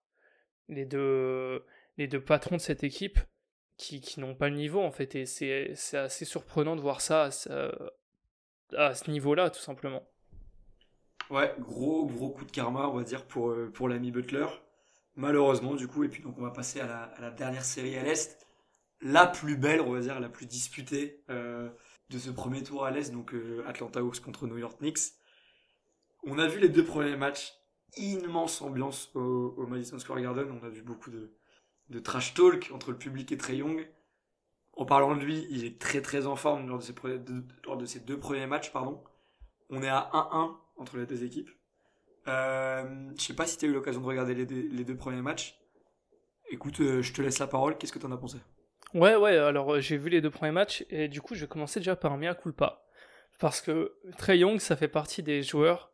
[0.68, 1.64] les deux,
[1.96, 3.18] les deux patrons de cette équipe
[3.76, 5.14] qui, qui n'ont pas le niveau en fait.
[5.14, 7.30] Et c'est assez surprenant de voir ça
[8.76, 10.02] à, ce niveau-là, tout simplement.
[11.30, 14.46] Ouais, gros, gros coup de karma, on va dire, pour, euh, pour l'ami Butler.
[15.16, 18.46] Malheureusement, du coup, et puis donc on va passer à la, dernière série à l'Est.
[19.00, 21.70] La plus belle, on va dire, la plus disputée euh,
[22.10, 25.14] de ce premier tour à l'Est, donc euh, Atlanta Hawks contre New York Knicks.
[26.24, 27.54] On a vu les deux premiers matchs
[27.96, 30.58] immense ambiance au, Madison Square Garden.
[30.60, 33.88] On a vu beaucoup de, trash talk entre le public et Trey Young.
[34.76, 38.00] En parlant de lui, il est très très en forme lors de ses, de, ses
[38.00, 38.72] deux premiers matchs.
[38.72, 39.02] Pardon.
[39.70, 41.50] On est à 1-1 entre les deux équipes.
[42.26, 44.96] Euh, je sais pas si tu as eu l'occasion de regarder les, deux- les deux
[44.96, 45.60] premiers matchs.
[46.50, 47.78] Écoute, euh, je te laisse la parole.
[47.78, 48.38] Qu'est-ce que tu en as pensé?
[48.94, 51.48] Ouais, ouais, alors euh, j'ai vu les deux premiers matchs et du coup je vais
[51.48, 52.84] commencer déjà par un mea culpa.
[53.40, 55.90] Parce que Trey Young, ça fait partie des joueurs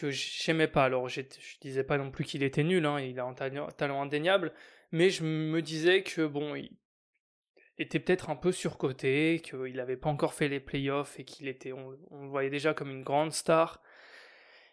[0.00, 0.84] que j'aimais pas.
[0.84, 1.22] Alors je
[1.60, 4.52] disais pas non plus qu'il était nul, hein, il a un talent, indéniable,
[4.92, 6.70] mais je me disais que bon, il
[7.78, 11.72] était peut-être un peu surcoté, qu'il n'avait pas encore fait les playoffs et qu'il était,
[11.72, 13.82] on, le voyait déjà comme une grande star.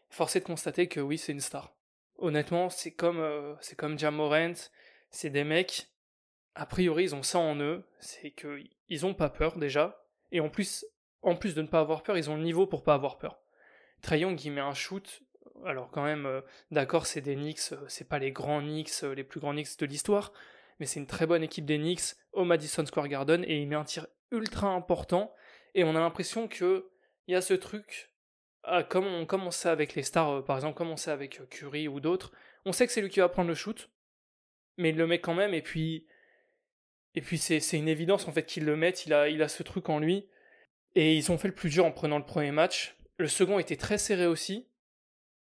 [0.09, 1.75] Forcé de constater que oui, c'est une star.
[2.17, 4.53] Honnêtement, c'est comme, euh, c'est comme Jam Morant,
[5.09, 5.89] c'est des mecs
[6.57, 10.49] a priori, ils ont ça en eux, c'est qu'ils ont pas peur déjà, et en
[10.49, 10.85] plus,
[11.21, 13.39] en plus de ne pas avoir peur, ils ont le niveau pour pas avoir peur.
[14.01, 15.21] Trae il met un shoot,
[15.65, 19.15] alors quand même, euh, d'accord, c'est des Knicks, euh, c'est pas les grands Knicks, euh,
[19.15, 20.33] les plus grands Knicks de l'histoire,
[20.79, 23.75] mais c'est une très bonne équipe des Knicks au Madison Square Garden, et il met
[23.75, 25.33] un tir ultra important,
[25.73, 26.89] et on a l'impression que
[27.27, 28.13] il y a ce truc,
[28.63, 31.99] ah, comme, on, sait avec les stars, par exemple, comme on sait avec Curry ou
[31.99, 32.31] d'autres,
[32.65, 33.89] on sait que c'est lui qui va prendre le shoot,
[34.77, 36.05] mais il le met quand même, et puis
[37.15, 39.47] et puis c'est c'est une évidence en fait qu'il le mette, il a, il a
[39.47, 40.27] ce truc en lui.
[40.93, 42.96] Et ils ont fait le plus dur en prenant le premier match.
[43.17, 44.67] Le second était très serré aussi.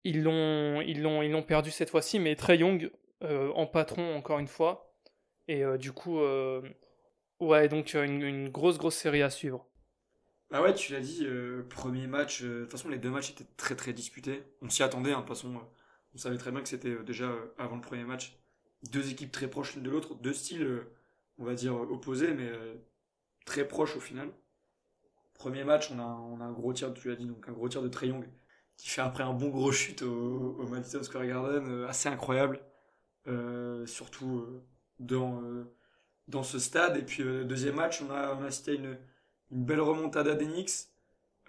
[0.03, 2.91] Ils l'ont ils l'ont ils l'ont perdu cette fois-ci, mais Trey Young
[3.23, 4.93] euh, en patron encore une fois.
[5.47, 6.61] Et euh, du coup, euh,
[7.39, 9.65] ouais, donc une, une grosse grosse série à suivre.
[10.49, 11.25] Bah ouais, tu l'as dit,
[11.69, 12.43] premier match.
[12.43, 14.43] De toute façon, les deux matchs étaient très très disputés.
[14.61, 15.59] On s'y attendait, hein, de toute façon.
[16.13, 18.37] on savait très bien que c'était déjà avant le premier match.
[18.91, 20.83] Deux équipes très proches l'une de l'autre, deux styles,
[21.39, 22.51] on va dire, opposés, mais
[23.45, 24.29] très proches au final.
[25.43, 27.81] Premier match, on a, a un gros tir, tu l'as dit, donc un gros tir
[27.81, 28.25] de Trae Young
[28.77, 32.61] qui fait après un bon gros chute au, Madison Square Garden, euh, assez incroyable.
[33.27, 34.63] Euh, surtout euh,
[34.99, 35.41] dans,
[36.29, 36.95] dans ce stade.
[36.95, 38.97] Et puis, deuxième match, on a, on a cité une,
[39.51, 40.93] une belle remontada d'Enix.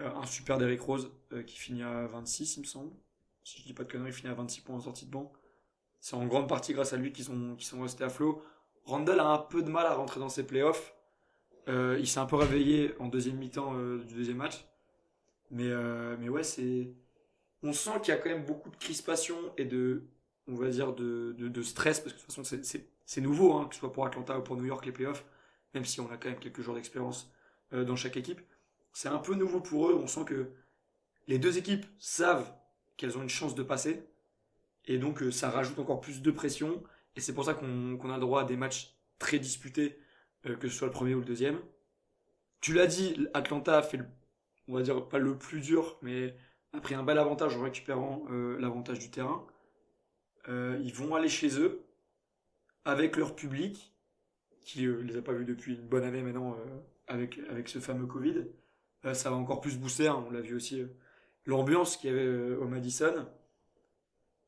[0.00, 1.12] Un super Derrick Rose
[1.46, 2.90] qui finit à 26, il me semble.
[3.44, 5.32] Si je dis pas de conneries, il finit à 26 points en sortie de banc.
[6.00, 8.42] C'est en grande partie grâce à lui qu'ils sont, sont restés à flot.
[8.86, 10.96] Randall a un peu de mal à rentrer dans ses playoffs.
[11.68, 14.66] Euh, il s'est un peu réveillé en deuxième mi-temps euh, du deuxième match.
[15.50, 16.92] Mais, euh, mais ouais, c'est.
[17.62, 20.04] On sent qu'il y a quand même beaucoup de crispation et de.
[20.46, 22.44] On va dire de, de, stress, parce que de toute façon,
[23.06, 25.24] c'est- nouveau, hein, que ce soit pour Atlanta ou pour New York, les playoffs,
[25.72, 27.32] même si on a quand même quelques jours d'expérience
[27.72, 28.42] dans chaque équipe.
[28.92, 29.94] C'est un peu nouveau pour eux.
[29.94, 30.50] On sent que
[31.28, 32.52] les deux équipes savent
[32.98, 34.06] qu'elles ont une chance de passer.
[34.84, 36.82] Et donc, ça rajoute encore plus de pression.
[37.16, 39.98] Et c'est pour ça qu'on a le droit à des matchs très disputés,
[40.46, 41.58] euh, que ce soit le premier ou le deuxième.
[42.60, 44.00] Tu l'as dit, Atlanta a fait,
[44.68, 46.36] on va dire, pas le plus dur, mais
[46.72, 49.46] a pris un bel avantage en récupérant euh, l'avantage du terrain.
[50.48, 51.82] Euh, ils vont aller chez eux
[52.84, 53.92] avec leur public,
[54.60, 56.56] qui les a pas vus depuis une bonne année maintenant
[57.06, 58.46] avec, avec ce fameux Covid.
[59.12, 60.82] Ça va encore plus booster, hein, on l'a vu aussi,
[61.44, 63.26] l'ambiance qu'il y avait au Madison.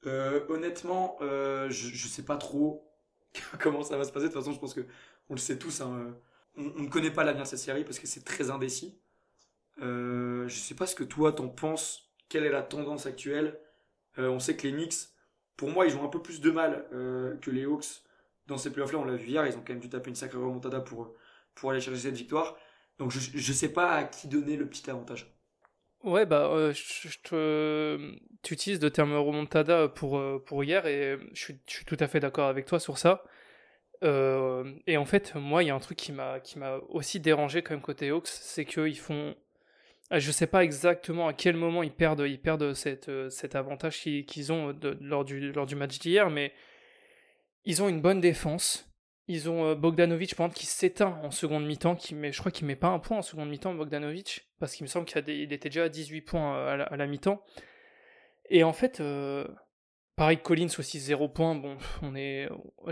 [0.05, 2.87] Honnêtement, je, je sais pas trop
[3.61, 4.29] comment ça va se passer.
[4.29, 4.87] De toute façon, je pense que
[5.29, 5.81] on le sait tous.
[5.81, 6.13] hein, euh,
[6.57, 8.99] on, ne connaît pas l'avenir de cette série parce que c'est très indécis.
[9.83, 12.11] Euh, je sais pas ce que toi t'en penses.
[12.29, 13.59] Quelle est la tendance actuelle?
[14.19, 15.11] Euh, On sait que les Knicks,
[15.57, 18.03] pour moi, ils ont un peu plus de mal euh, que les Hawks
[18.47, 18.99] dans ces playoffs-là.
[18.99, 21.15] On l'a vu hier, ils ont quand même dû taper une sacrée remontada pour,
[21.55, 22.57] pour aller chercher cette victoire.
[22.99, 25.31] Donc je, je sais pas à qui donner le petit avantage.
[26.03, 26.71] Ouais, bah,
[27.23, 27.39] tu
[28.55, 32.65] utilises le terme remontada pour, pour hier et je suis tout à fait d'accord avec
[32.65, 33.25] toi sur ça.
[34.03, 36.39] Euh, et en fait, moi, il y a un truc qui m'a
[36.89, 39.35] aussi dérangé quand même côté Hawks, c'est qu'ils font.
[40.11, 42.75] Ah, Je sais pas exactement à quel moment ils perdent, ils perdent
[43.09, 46.53] euh, cet avantage qu'ils ont de- lors, du, lors du match d'hier, mais
[47.65, 48.89] ils ont une bonne défense.
[49.29, 52.53] Ils ont euh, Bogdanovic, par exemple, qui s'éteint en seconde mi-temps, qui met, je crois
[52.53, 55.69] qu'il met pas un point en seconde mi-temps, Bogdanovic, parce qu'il me semble qu'il était
[55.69, 57.43] déjà à 18 points euh, à la, mi-temps.
[58.51, 59.47] Et en fait, euh,
[60.17, 61.55] pareil, Collins aussi 0 points.
[61.55, 61.77] Bon,
[62.13, 62.49] j'ai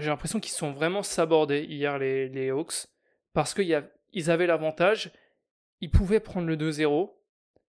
[0.07, 2.87] l'impression qu'ils sont vraiment sabordés hier, les, Hawks,
[3.33, 5.11] parce qu'ils avaient l'avantage,
[5.81, 7.11] ils pouvaient prendre le 2-0,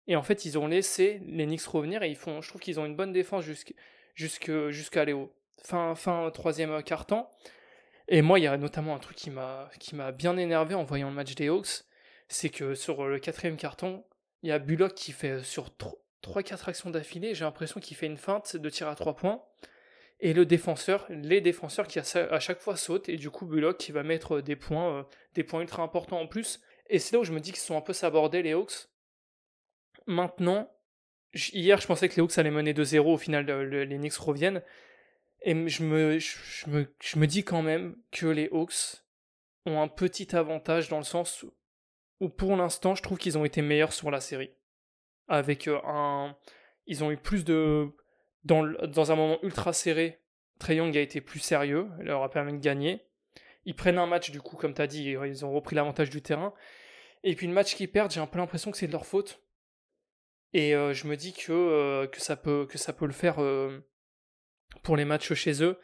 [0.07, 2.81] et en fait, ils ont laissé les Knicks revenir, et ils font, je trouve qu'ils
[2.81, 3.75] ont une bonne défense jusqu'à
[4.15, 5.33] jusqu'à aller au
[5.63, 7.31] fin, fin troisième quart-temps.
[8.09, 10.85] Et moi, il y a notamment un truc qui m'a qui m'a bien énervé en
[10.85, 11.85] voyant le match des Hawks,
[12.29, 14.05] c'est que sur le quatrième carton,
[14.43, 15.71] il y a Bullock qui fait sur
[16.23, 19.43] 3-4 actions d'affilée, j'ai l'impression qu'il fait une feinte de tir à 3 points.
[20.23, 23.91] Et le défenseur, les défenseurs qui à chaque fois sautent, et du coup Bullock qui
[23.91, 25.03] va mettre des points, euh,
[25.35, 26.61] des points ultra importants en plus.
[26.91, 28.89] Et c'est là où je me dis qu'ils sont un peu sabordés les Hawks.
[30.07, 30.71] Maintenant,
[31.33, 34.63] hier je pensais que les Hawks allaient mener 2-0, au final le, les Knicks reviennent.
[35.43, 39.03] Et je me, je, me, je me dis quand même que les Hawks
[39.65, 41.47] ont un petit avantage dans le sens
[42.21, 44.51] où pour l'instant je trouve qu'ils ont été meilleurs sur la série.
[45.31, 46.37] Avec un...
[46.87, 47.91] Ils ont eu plus de
[48.45, 50.21] dans, un moment ultra serré,
[50.59, 53.05] Trey Young a été plus sérieux, il leur a permis de gagner.
[53.67, 56.23] Ils prennent un match, du coup, comme tu as dit, ils ont repris l'avantage du
[56.23, 56.55] terrain.
[57.23, 59.43] Et puis le match qu'ils perdent, j'ai un peu l'impression que c'est de leur faute.
[60.53, 62.67] Et euh, je me dis que, euh, que, ça peut,
[63.03, 63.87] le faire euh,
[64.83, 65.79] pour les matchs chez eux.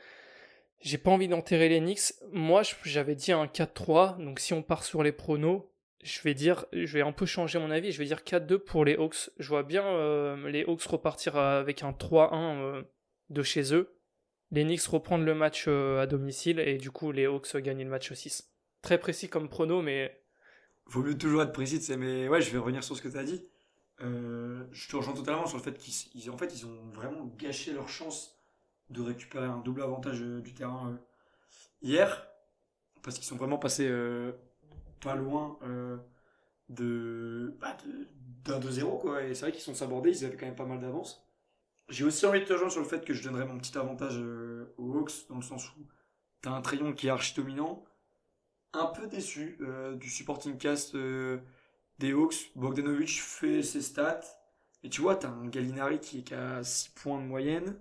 [0.81, 2.15] J'ai pas envie d'enterrer les Knicks.
[2.33, 4.23] Moi, j'avais dit un 4-3.
[4.23, 5.71] Donc si on part sur les pronos,
[6.03, 7.93] je vais dire, je vais un peu changer mon avis.
[7.93, 9.31] Je vais dire 4-2 pour les Hawks.
[9.39, 12.85] Je vois bien les Hawks repartir avec un 3-1
[13.31, 13.93] de chez eux.
[14.53, 18.13] Les Knicks reprendre le match à domicile et du coup les Hawks gagnent le match
[18.13, 18.53] 6.
[18.83, 20.21] Très précis comme prono, mais.
[20.87, 23.25] Vaut mieux toujours être précis, mais ouais, je vais revenir sur ce que tu as
[23.25, 23.45] dit.
[24.03, 27.73] Euh, je te rejoins totalement sur le fait qu'ils en fait, ils ont vraiment gâché
[27.73, 28.39] leur chance
[28.91, 30.97] de récupérer un double avantage euh, du terrain euh,
[31.83, 32.29] hier,
[33.03, 33.91] parce qu'ils sont vraiment passés
[35.07, 35.59] pas loin
[36.69, 37.77] de bah,
[38.45, 39.23] d'un 2-0 quoi.
[39.23, 41.25] Et c'est vrai qu'ils sont sabordés, ils avaient quand même pas mal d'avance.
[41.89, 44.19] J'ai aussi envie de te rejoindre sur le fait que je donnerais mon petit avantage
[44.77, 45.87] aux Hawks, dans le sens où
[46.41, 47.85] t'as un Trayon qui est archi dominant,
[48.73, 49.59] un peu déçu
[49.95, 50.97] du supporting cast
[51.99, 54.21] des Hawks, Bogdanovic fait ses stats.
[54.83, 57.81] Et tu vois, t'as un Gallinari qui est à 6 points de moyenne.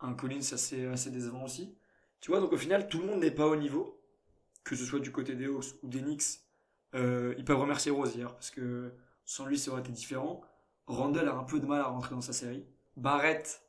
[0.00, 1.76] Un Collins assez, assez décevant aussi.
[2.20, 4.01] Tu vois, donc au final, tout le monde n'est pas au niveau.
[4.64, 6.40] Que ce soit du côté des Hawks ou des Knicks.
[6.94, 8.92] Euh, ils peuvent remercier Rose hier, parce que
[9.24, 10.42] sans lui, ça aurait été différent.
[10.86, 12.66] Randall a un peu de mal à rentrer dans sa série.
[12.96, 13.62] Barrett,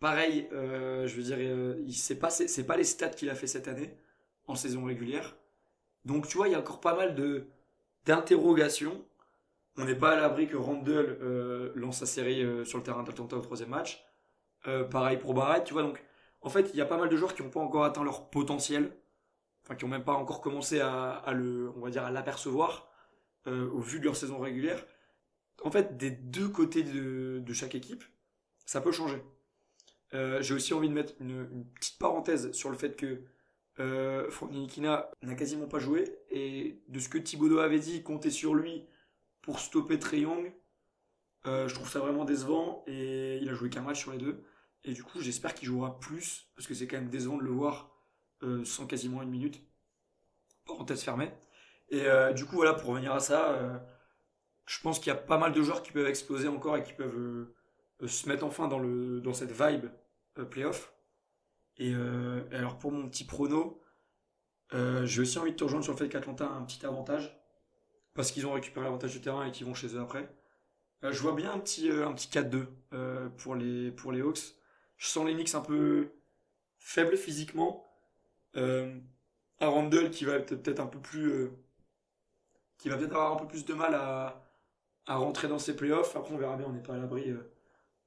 [0.00, 2.30] pareil, euh, je veux dire, euh, c'est pas,
[2.66, 3.96] pas les stats qu'il a fait cette année
[4.46, 5.36] en saison régulière.
[6.04, 7.46] Donc tu vois, il y a encore pas mal de,
[8.04, 9.04] d'interrogation.
[9.76, 13.36] On n'est pas à l'abri que Randall euh, lance sa série sur le terrain d'Atlanta
[13.36, 14.04] au troisième match.
[14.90, 15.82] Pareil pour Barrett, tu vois.
[15.82, 16.02] Donc,
[16.42, 18.28] en fait, il y a pas mal de joueurs qui n'ont pas encore atteint leur
[18.28, 18.92] potentiel,
[19.76, 22.88] qui n'ont même pas encore commencé à, le, on va dire, à l'apercevoir
[23.46, 24.84] au vu de leur saison régulière.
[25.64, 28.04] En fait, des deux côtés de, chaque équipe,
[28.66, 29.22] ça peut changer.
[30.12, 33.22] J'ai aussi envie de mettre une, petite parenthèse sur le fait que
[33.80, 34.28] euh,
[35.22, 36.18] n'a quasiment pas joué.
[36.30, 38.84] Et de ce que Thibodeau avait dit, compter sur lui
[39.40, 40.52] pour stopper Trey Young.
[41.46, 42.84] Euh, je trouve ça vraiment décevant.
[42.86, 44.44] Et il a joué qu'un match sur les deux.
[44.84, 46.50] Et du coup, j'espère qu'il jouera plus.
[46.54, 47.90] Parce que c'est quand même décevant de le voir
[48.42, 49.62] euh, sans quasiment une minute.
[50.66, 51.32] Parenthèse fermée.
[51.90, 53.82] Et euh, du coup, voilà, pour revenir à ça,
[54.66, 56.92] je pense qu'il y a pas mal de joueurs qui peuvent exploser encore et qui
[56.92, 57.46] peuvent
[58.06, 59.86] se mettre enfin dans, le, dans cette vibe
[60.50, 60.92] playoff.
[61.80, 63.80] Euh, et, alors pour mon petit prono,
[64.74, 67.36] euh, j'ai aussi envie de te rejoindre sur le fait qu'Atlanta a un petit avantage,
[68.14, 70.28] parce qu'ils ont récupéré l'avantage du terrain et qu'ils vont chez eux après.
[71.04, 72.66] Euh, je vois bien un petit, un petit 4-2
[73.36, 74.56] pour, les, pour les Hawks.
[74.96, 76.10] Je sens les Knicks un peu
[76.78, 77.84] faibles physiquement.
[78.54, 81.50] Un Randall qui va être peut-être un peu plus...
[82.78, 84.44] qui va peut-être avoir un peu plus de mal à,
[85.06, 86.16] rentrer dans ses playoffs.
[86.16, 87.34] Après, on verra bien, on n'est pas à l'abri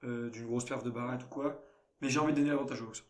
[0.04, 1.64] d'une grosse perte de Barrett ou quoi.
[2.02, 3.04] Mais j'ai envie de donner l'avantage aux Hawks.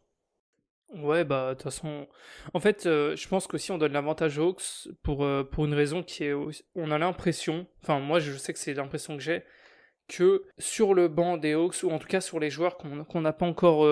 [0.93, 2.07] Ouais, bah, de toute façon.
[2.53, 5.73] En fait, euh, je pense qu'aussi on donne l'avantage aux Hawks pour, euh, pour une
[5.73, 6.33] raison qui est.
[6.75, 9.43] On a l'impression, enfin, moi je sais que c'est l'impression que j'ai,
[10.09, 13.33] que sur le banc des Hawks, ou en tout cas sur les joueurs qu'on n'a
[13.33, 13.85] pas encore.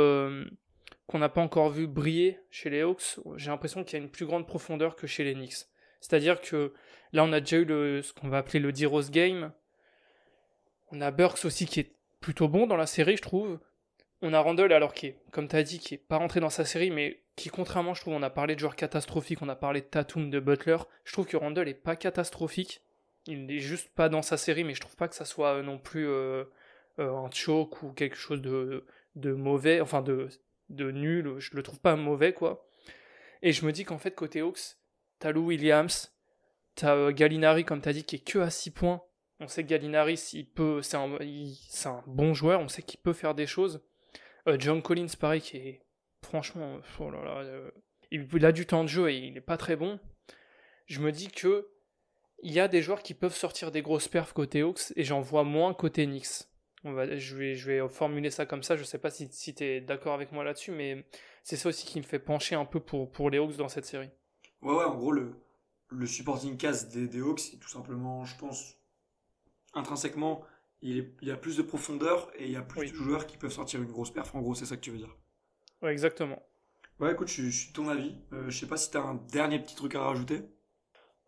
[1.09, 4.11] Qu'on n'a pas encore vu briller chez les Hawks, j'ai l'impression qu'il y a une
[4.11, 5.65] plus grande profondeur que chez les Knicks.
[5.99, 6.71] C'est-à-dire que
[7.13, 9.51] là, on a déjà eu ce qu'on va appeler le D-Rose Game.
[10.91, 11.91] On a Burks aussi qui est
[12.21, 13.59] plutôt bon dans la série, je trouve
[14.21, 16.49] on a Randall alors qui est, comme tu as dit, qui est pas rentré dans
[16.49, 19.55] sa série, mais qui contrairement, je trouve, on a parlé de joueurs catastrophiques, on a
[19.55, 22.81] parlé de Tatum, de Butler, je trouve que Randall est pas catastrophique.
[23.27, 25.61] Il n'est juste pas dans sa série, mais je trouve pas que ça soit euh,
[25.61, 26.45] non plus euh,
[26.99, 30.29] euh, un choke ou quelque chose de, de mauvais, enfin de,
[30.69, 32.67] de nul, je le trouve pas mauvais quoi.
[33.41, 34.77] Et je me dis qu'en fait, côté Hawks,
[35.19, 36.13] t'as Lou Williams,
[36.75, 39.01] t'as Gallinari, comme t'as dit, qui est que à 6 points.
[39.39, 40.45] On sait que Gallinari, c'est
[40.95, 41.17] un,
[41.85, 43.81] un bon joueur, on sait qu'il peut faire des choses.
[44.47, 45.81] Euh, John Collins, pareil, qui est
[46.21, 47.71] franchement, oh euh,
[48.11, 49.99] il a du temps de jeu et il n'est pas très bon.
[50.85, 51.69] Je me dis que
[52.41, 55.21] il y a des joueurs qui peuvent sortir des grosses perfs côté Hawks et j'en
[55.21, 56.48] vois moins côté Knicks.
[56.83, 59.53] On va, je, vais, je vais formuler ça comme ça, je sais pas si, si
[59.53, 61.05] tu es d'accord avec moi là-dessus, mais
[61.43, 63.85] c'est ça aussi qui me fait pencher un peu pour, pour les Hawks dans cette
[63.85, 64.09] série.
[64.61, 65.33] Ouais, ouais, en gros, le,
[65.89, 68.77] le supporting cast des, des Hawks, c'est tout simplement, je pense,
[69.73, 70.45] intrinsèquement,
[70.81, 73.51] il, y a plus de profondeur et il y a plus de joueurs qui peuvent
[73.51, 74.33] sortir une grosse perf.
[74.33, 75.15] En gros, c'est ça que tu veux dire.
[75.81, 76.41] Ouais, exactement.
[76.99, 78.15] Ouais, écoute, je, suis ton avis.
[78.33, 80.41] Euh, je sais pas si tu as un dernier petit truc à rajouter.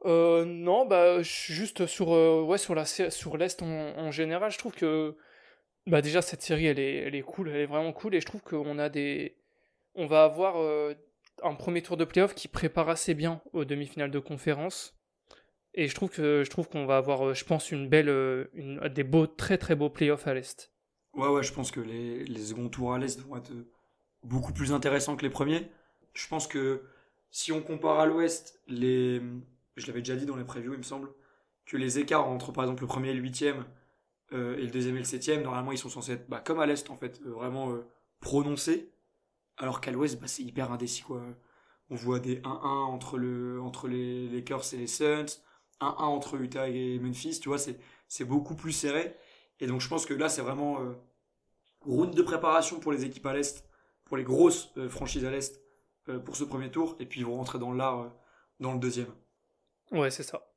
[0.06, 4.74] Euh, non, bah juste sur euh, ouais sur la sur l'est en, général, je trouve
[4.74, 5.16] que
[5.88, 8.77] bah déjà cette série elle est cool, elle est vraiment cool et je trouve qu'on
[8.77, 9.36] a des
[9.95, 10.93] on va avoir euh,
[11.43, 14.97] un premier tour de playoff qui prépare assez bien aux demi-finales de conférence.
[15.73, 18.49] Et je trouve que je trouve qu'on va avoir, euh, je pense, une belle, euh,
[18.53, 20.71] une, des beaux, très très beaux playoffs à l'est.
[21.13, 23.51] Ouais, ouais, je pense que les, les seconds tours à l'Est vont être
[24.23, 25.69] beaucoup plus intéressants que les premiers.
[26.13, 26.84] Je pense que
[27.32, 29.21] si on compare à l'Ouest, les...
[29.75, 31.09] je l'avais déjà dit dans les previews, il me semble,
[31.65, 33.65] que les écarts entre par exemple le premier et le huitième
[34.34, 36.65] euh, et le deuxième et le septième, normalement ils sont censés être bah, comme à
[36.65, 37.86] l'Est en fait, euh, vraiment euh,
[38.19, 38.91] prononcés.
[39.57, 41.21] Alors qu'à l'Ouest, bah, c'est hyper indécis quoi.
[41.89, 45.25] On voit des 1-1 entre, le, entre les Lakers et les Suns,
[45.82, 49.17] 1-1 entre Utah et Memphis, tu vois, c'est beaucoup plus serré.
[49.59, 50.79] Et donc je pense que là, c'est vraiment
[51.82, 53.67] route de préparation pour les équipes à l'Est,
[54.05, 55.61] pour les grosses franchises à l'Est,
[56.23, 58.09] pour ce premier tour, et puis ils vont rentrer dans l'art
[58.61, 59.13] dans le deuxième.
[59.91, 60.51] Ouais, c'est ça.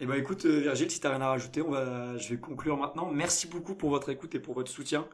[0.00, 3.10] Eh ben, écoute, Virgile, si t'as rien à rajouter, on va, je vais conclure maintenant.
[3.10, 5.08] Merci beaucoup pour votre écoute et pour votre soutien.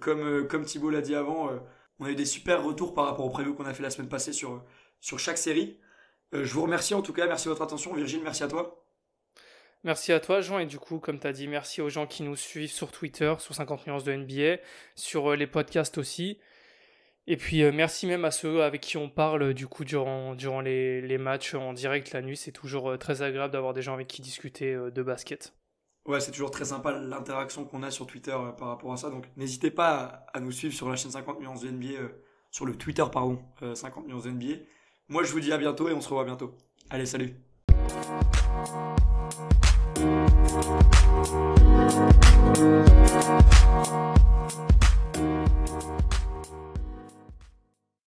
[0.00, 1.50] comme, comme Thibaut l'a dit avant,
[1.98, 4.08] on a eu des super retours par rapport au preview qu'on a fait la semaine
[4.08, 4.62] passée sur,
[5.00, 5.78] sur chaque série.
[6.32, 7.94] je vous remercie en tout cas, merci de votre attention.
[7.94, 8.80] Virgile, merci à toi.
[9.82, 10.58] Merci à toi, Jean.
[10.58, 13.34] Et du coup, comme tu as dit, merci aux gens qui nous suivent sur Twitter,
[13.38, 14.62] sur 50 nuances de NBA,
[14.94, 16.38] sur euh, les podcasts aussi.
[17.30, 20.60] Et puis euh, merci même à ceux avec qui on parle du coup durant, durant
[20.60, 22.36] les, les matchs en direct la nuit.
[22.36, 25.54] C'est toujours euh, très agréable d'avoir des gens avec qui discuter euh, de basket.
[26.06, 29.10] Ouais, c'est toujours très sympa l'interaction qu'on a sur Twitter par rapport à ça.
[29.10, 32.00] Donc n'hésitez pas à, à nous suivre sur la chaîne 50 nuances de NBA,
[32.50, 33.40] sur le Twitter pardon,
[33.74, 34.64] 50 nuances de NBA.
[35.08, 36.52] Moi je vous dis à bientôt et on se revoit bientôt.
[36.90, 37.36] Allez, salut.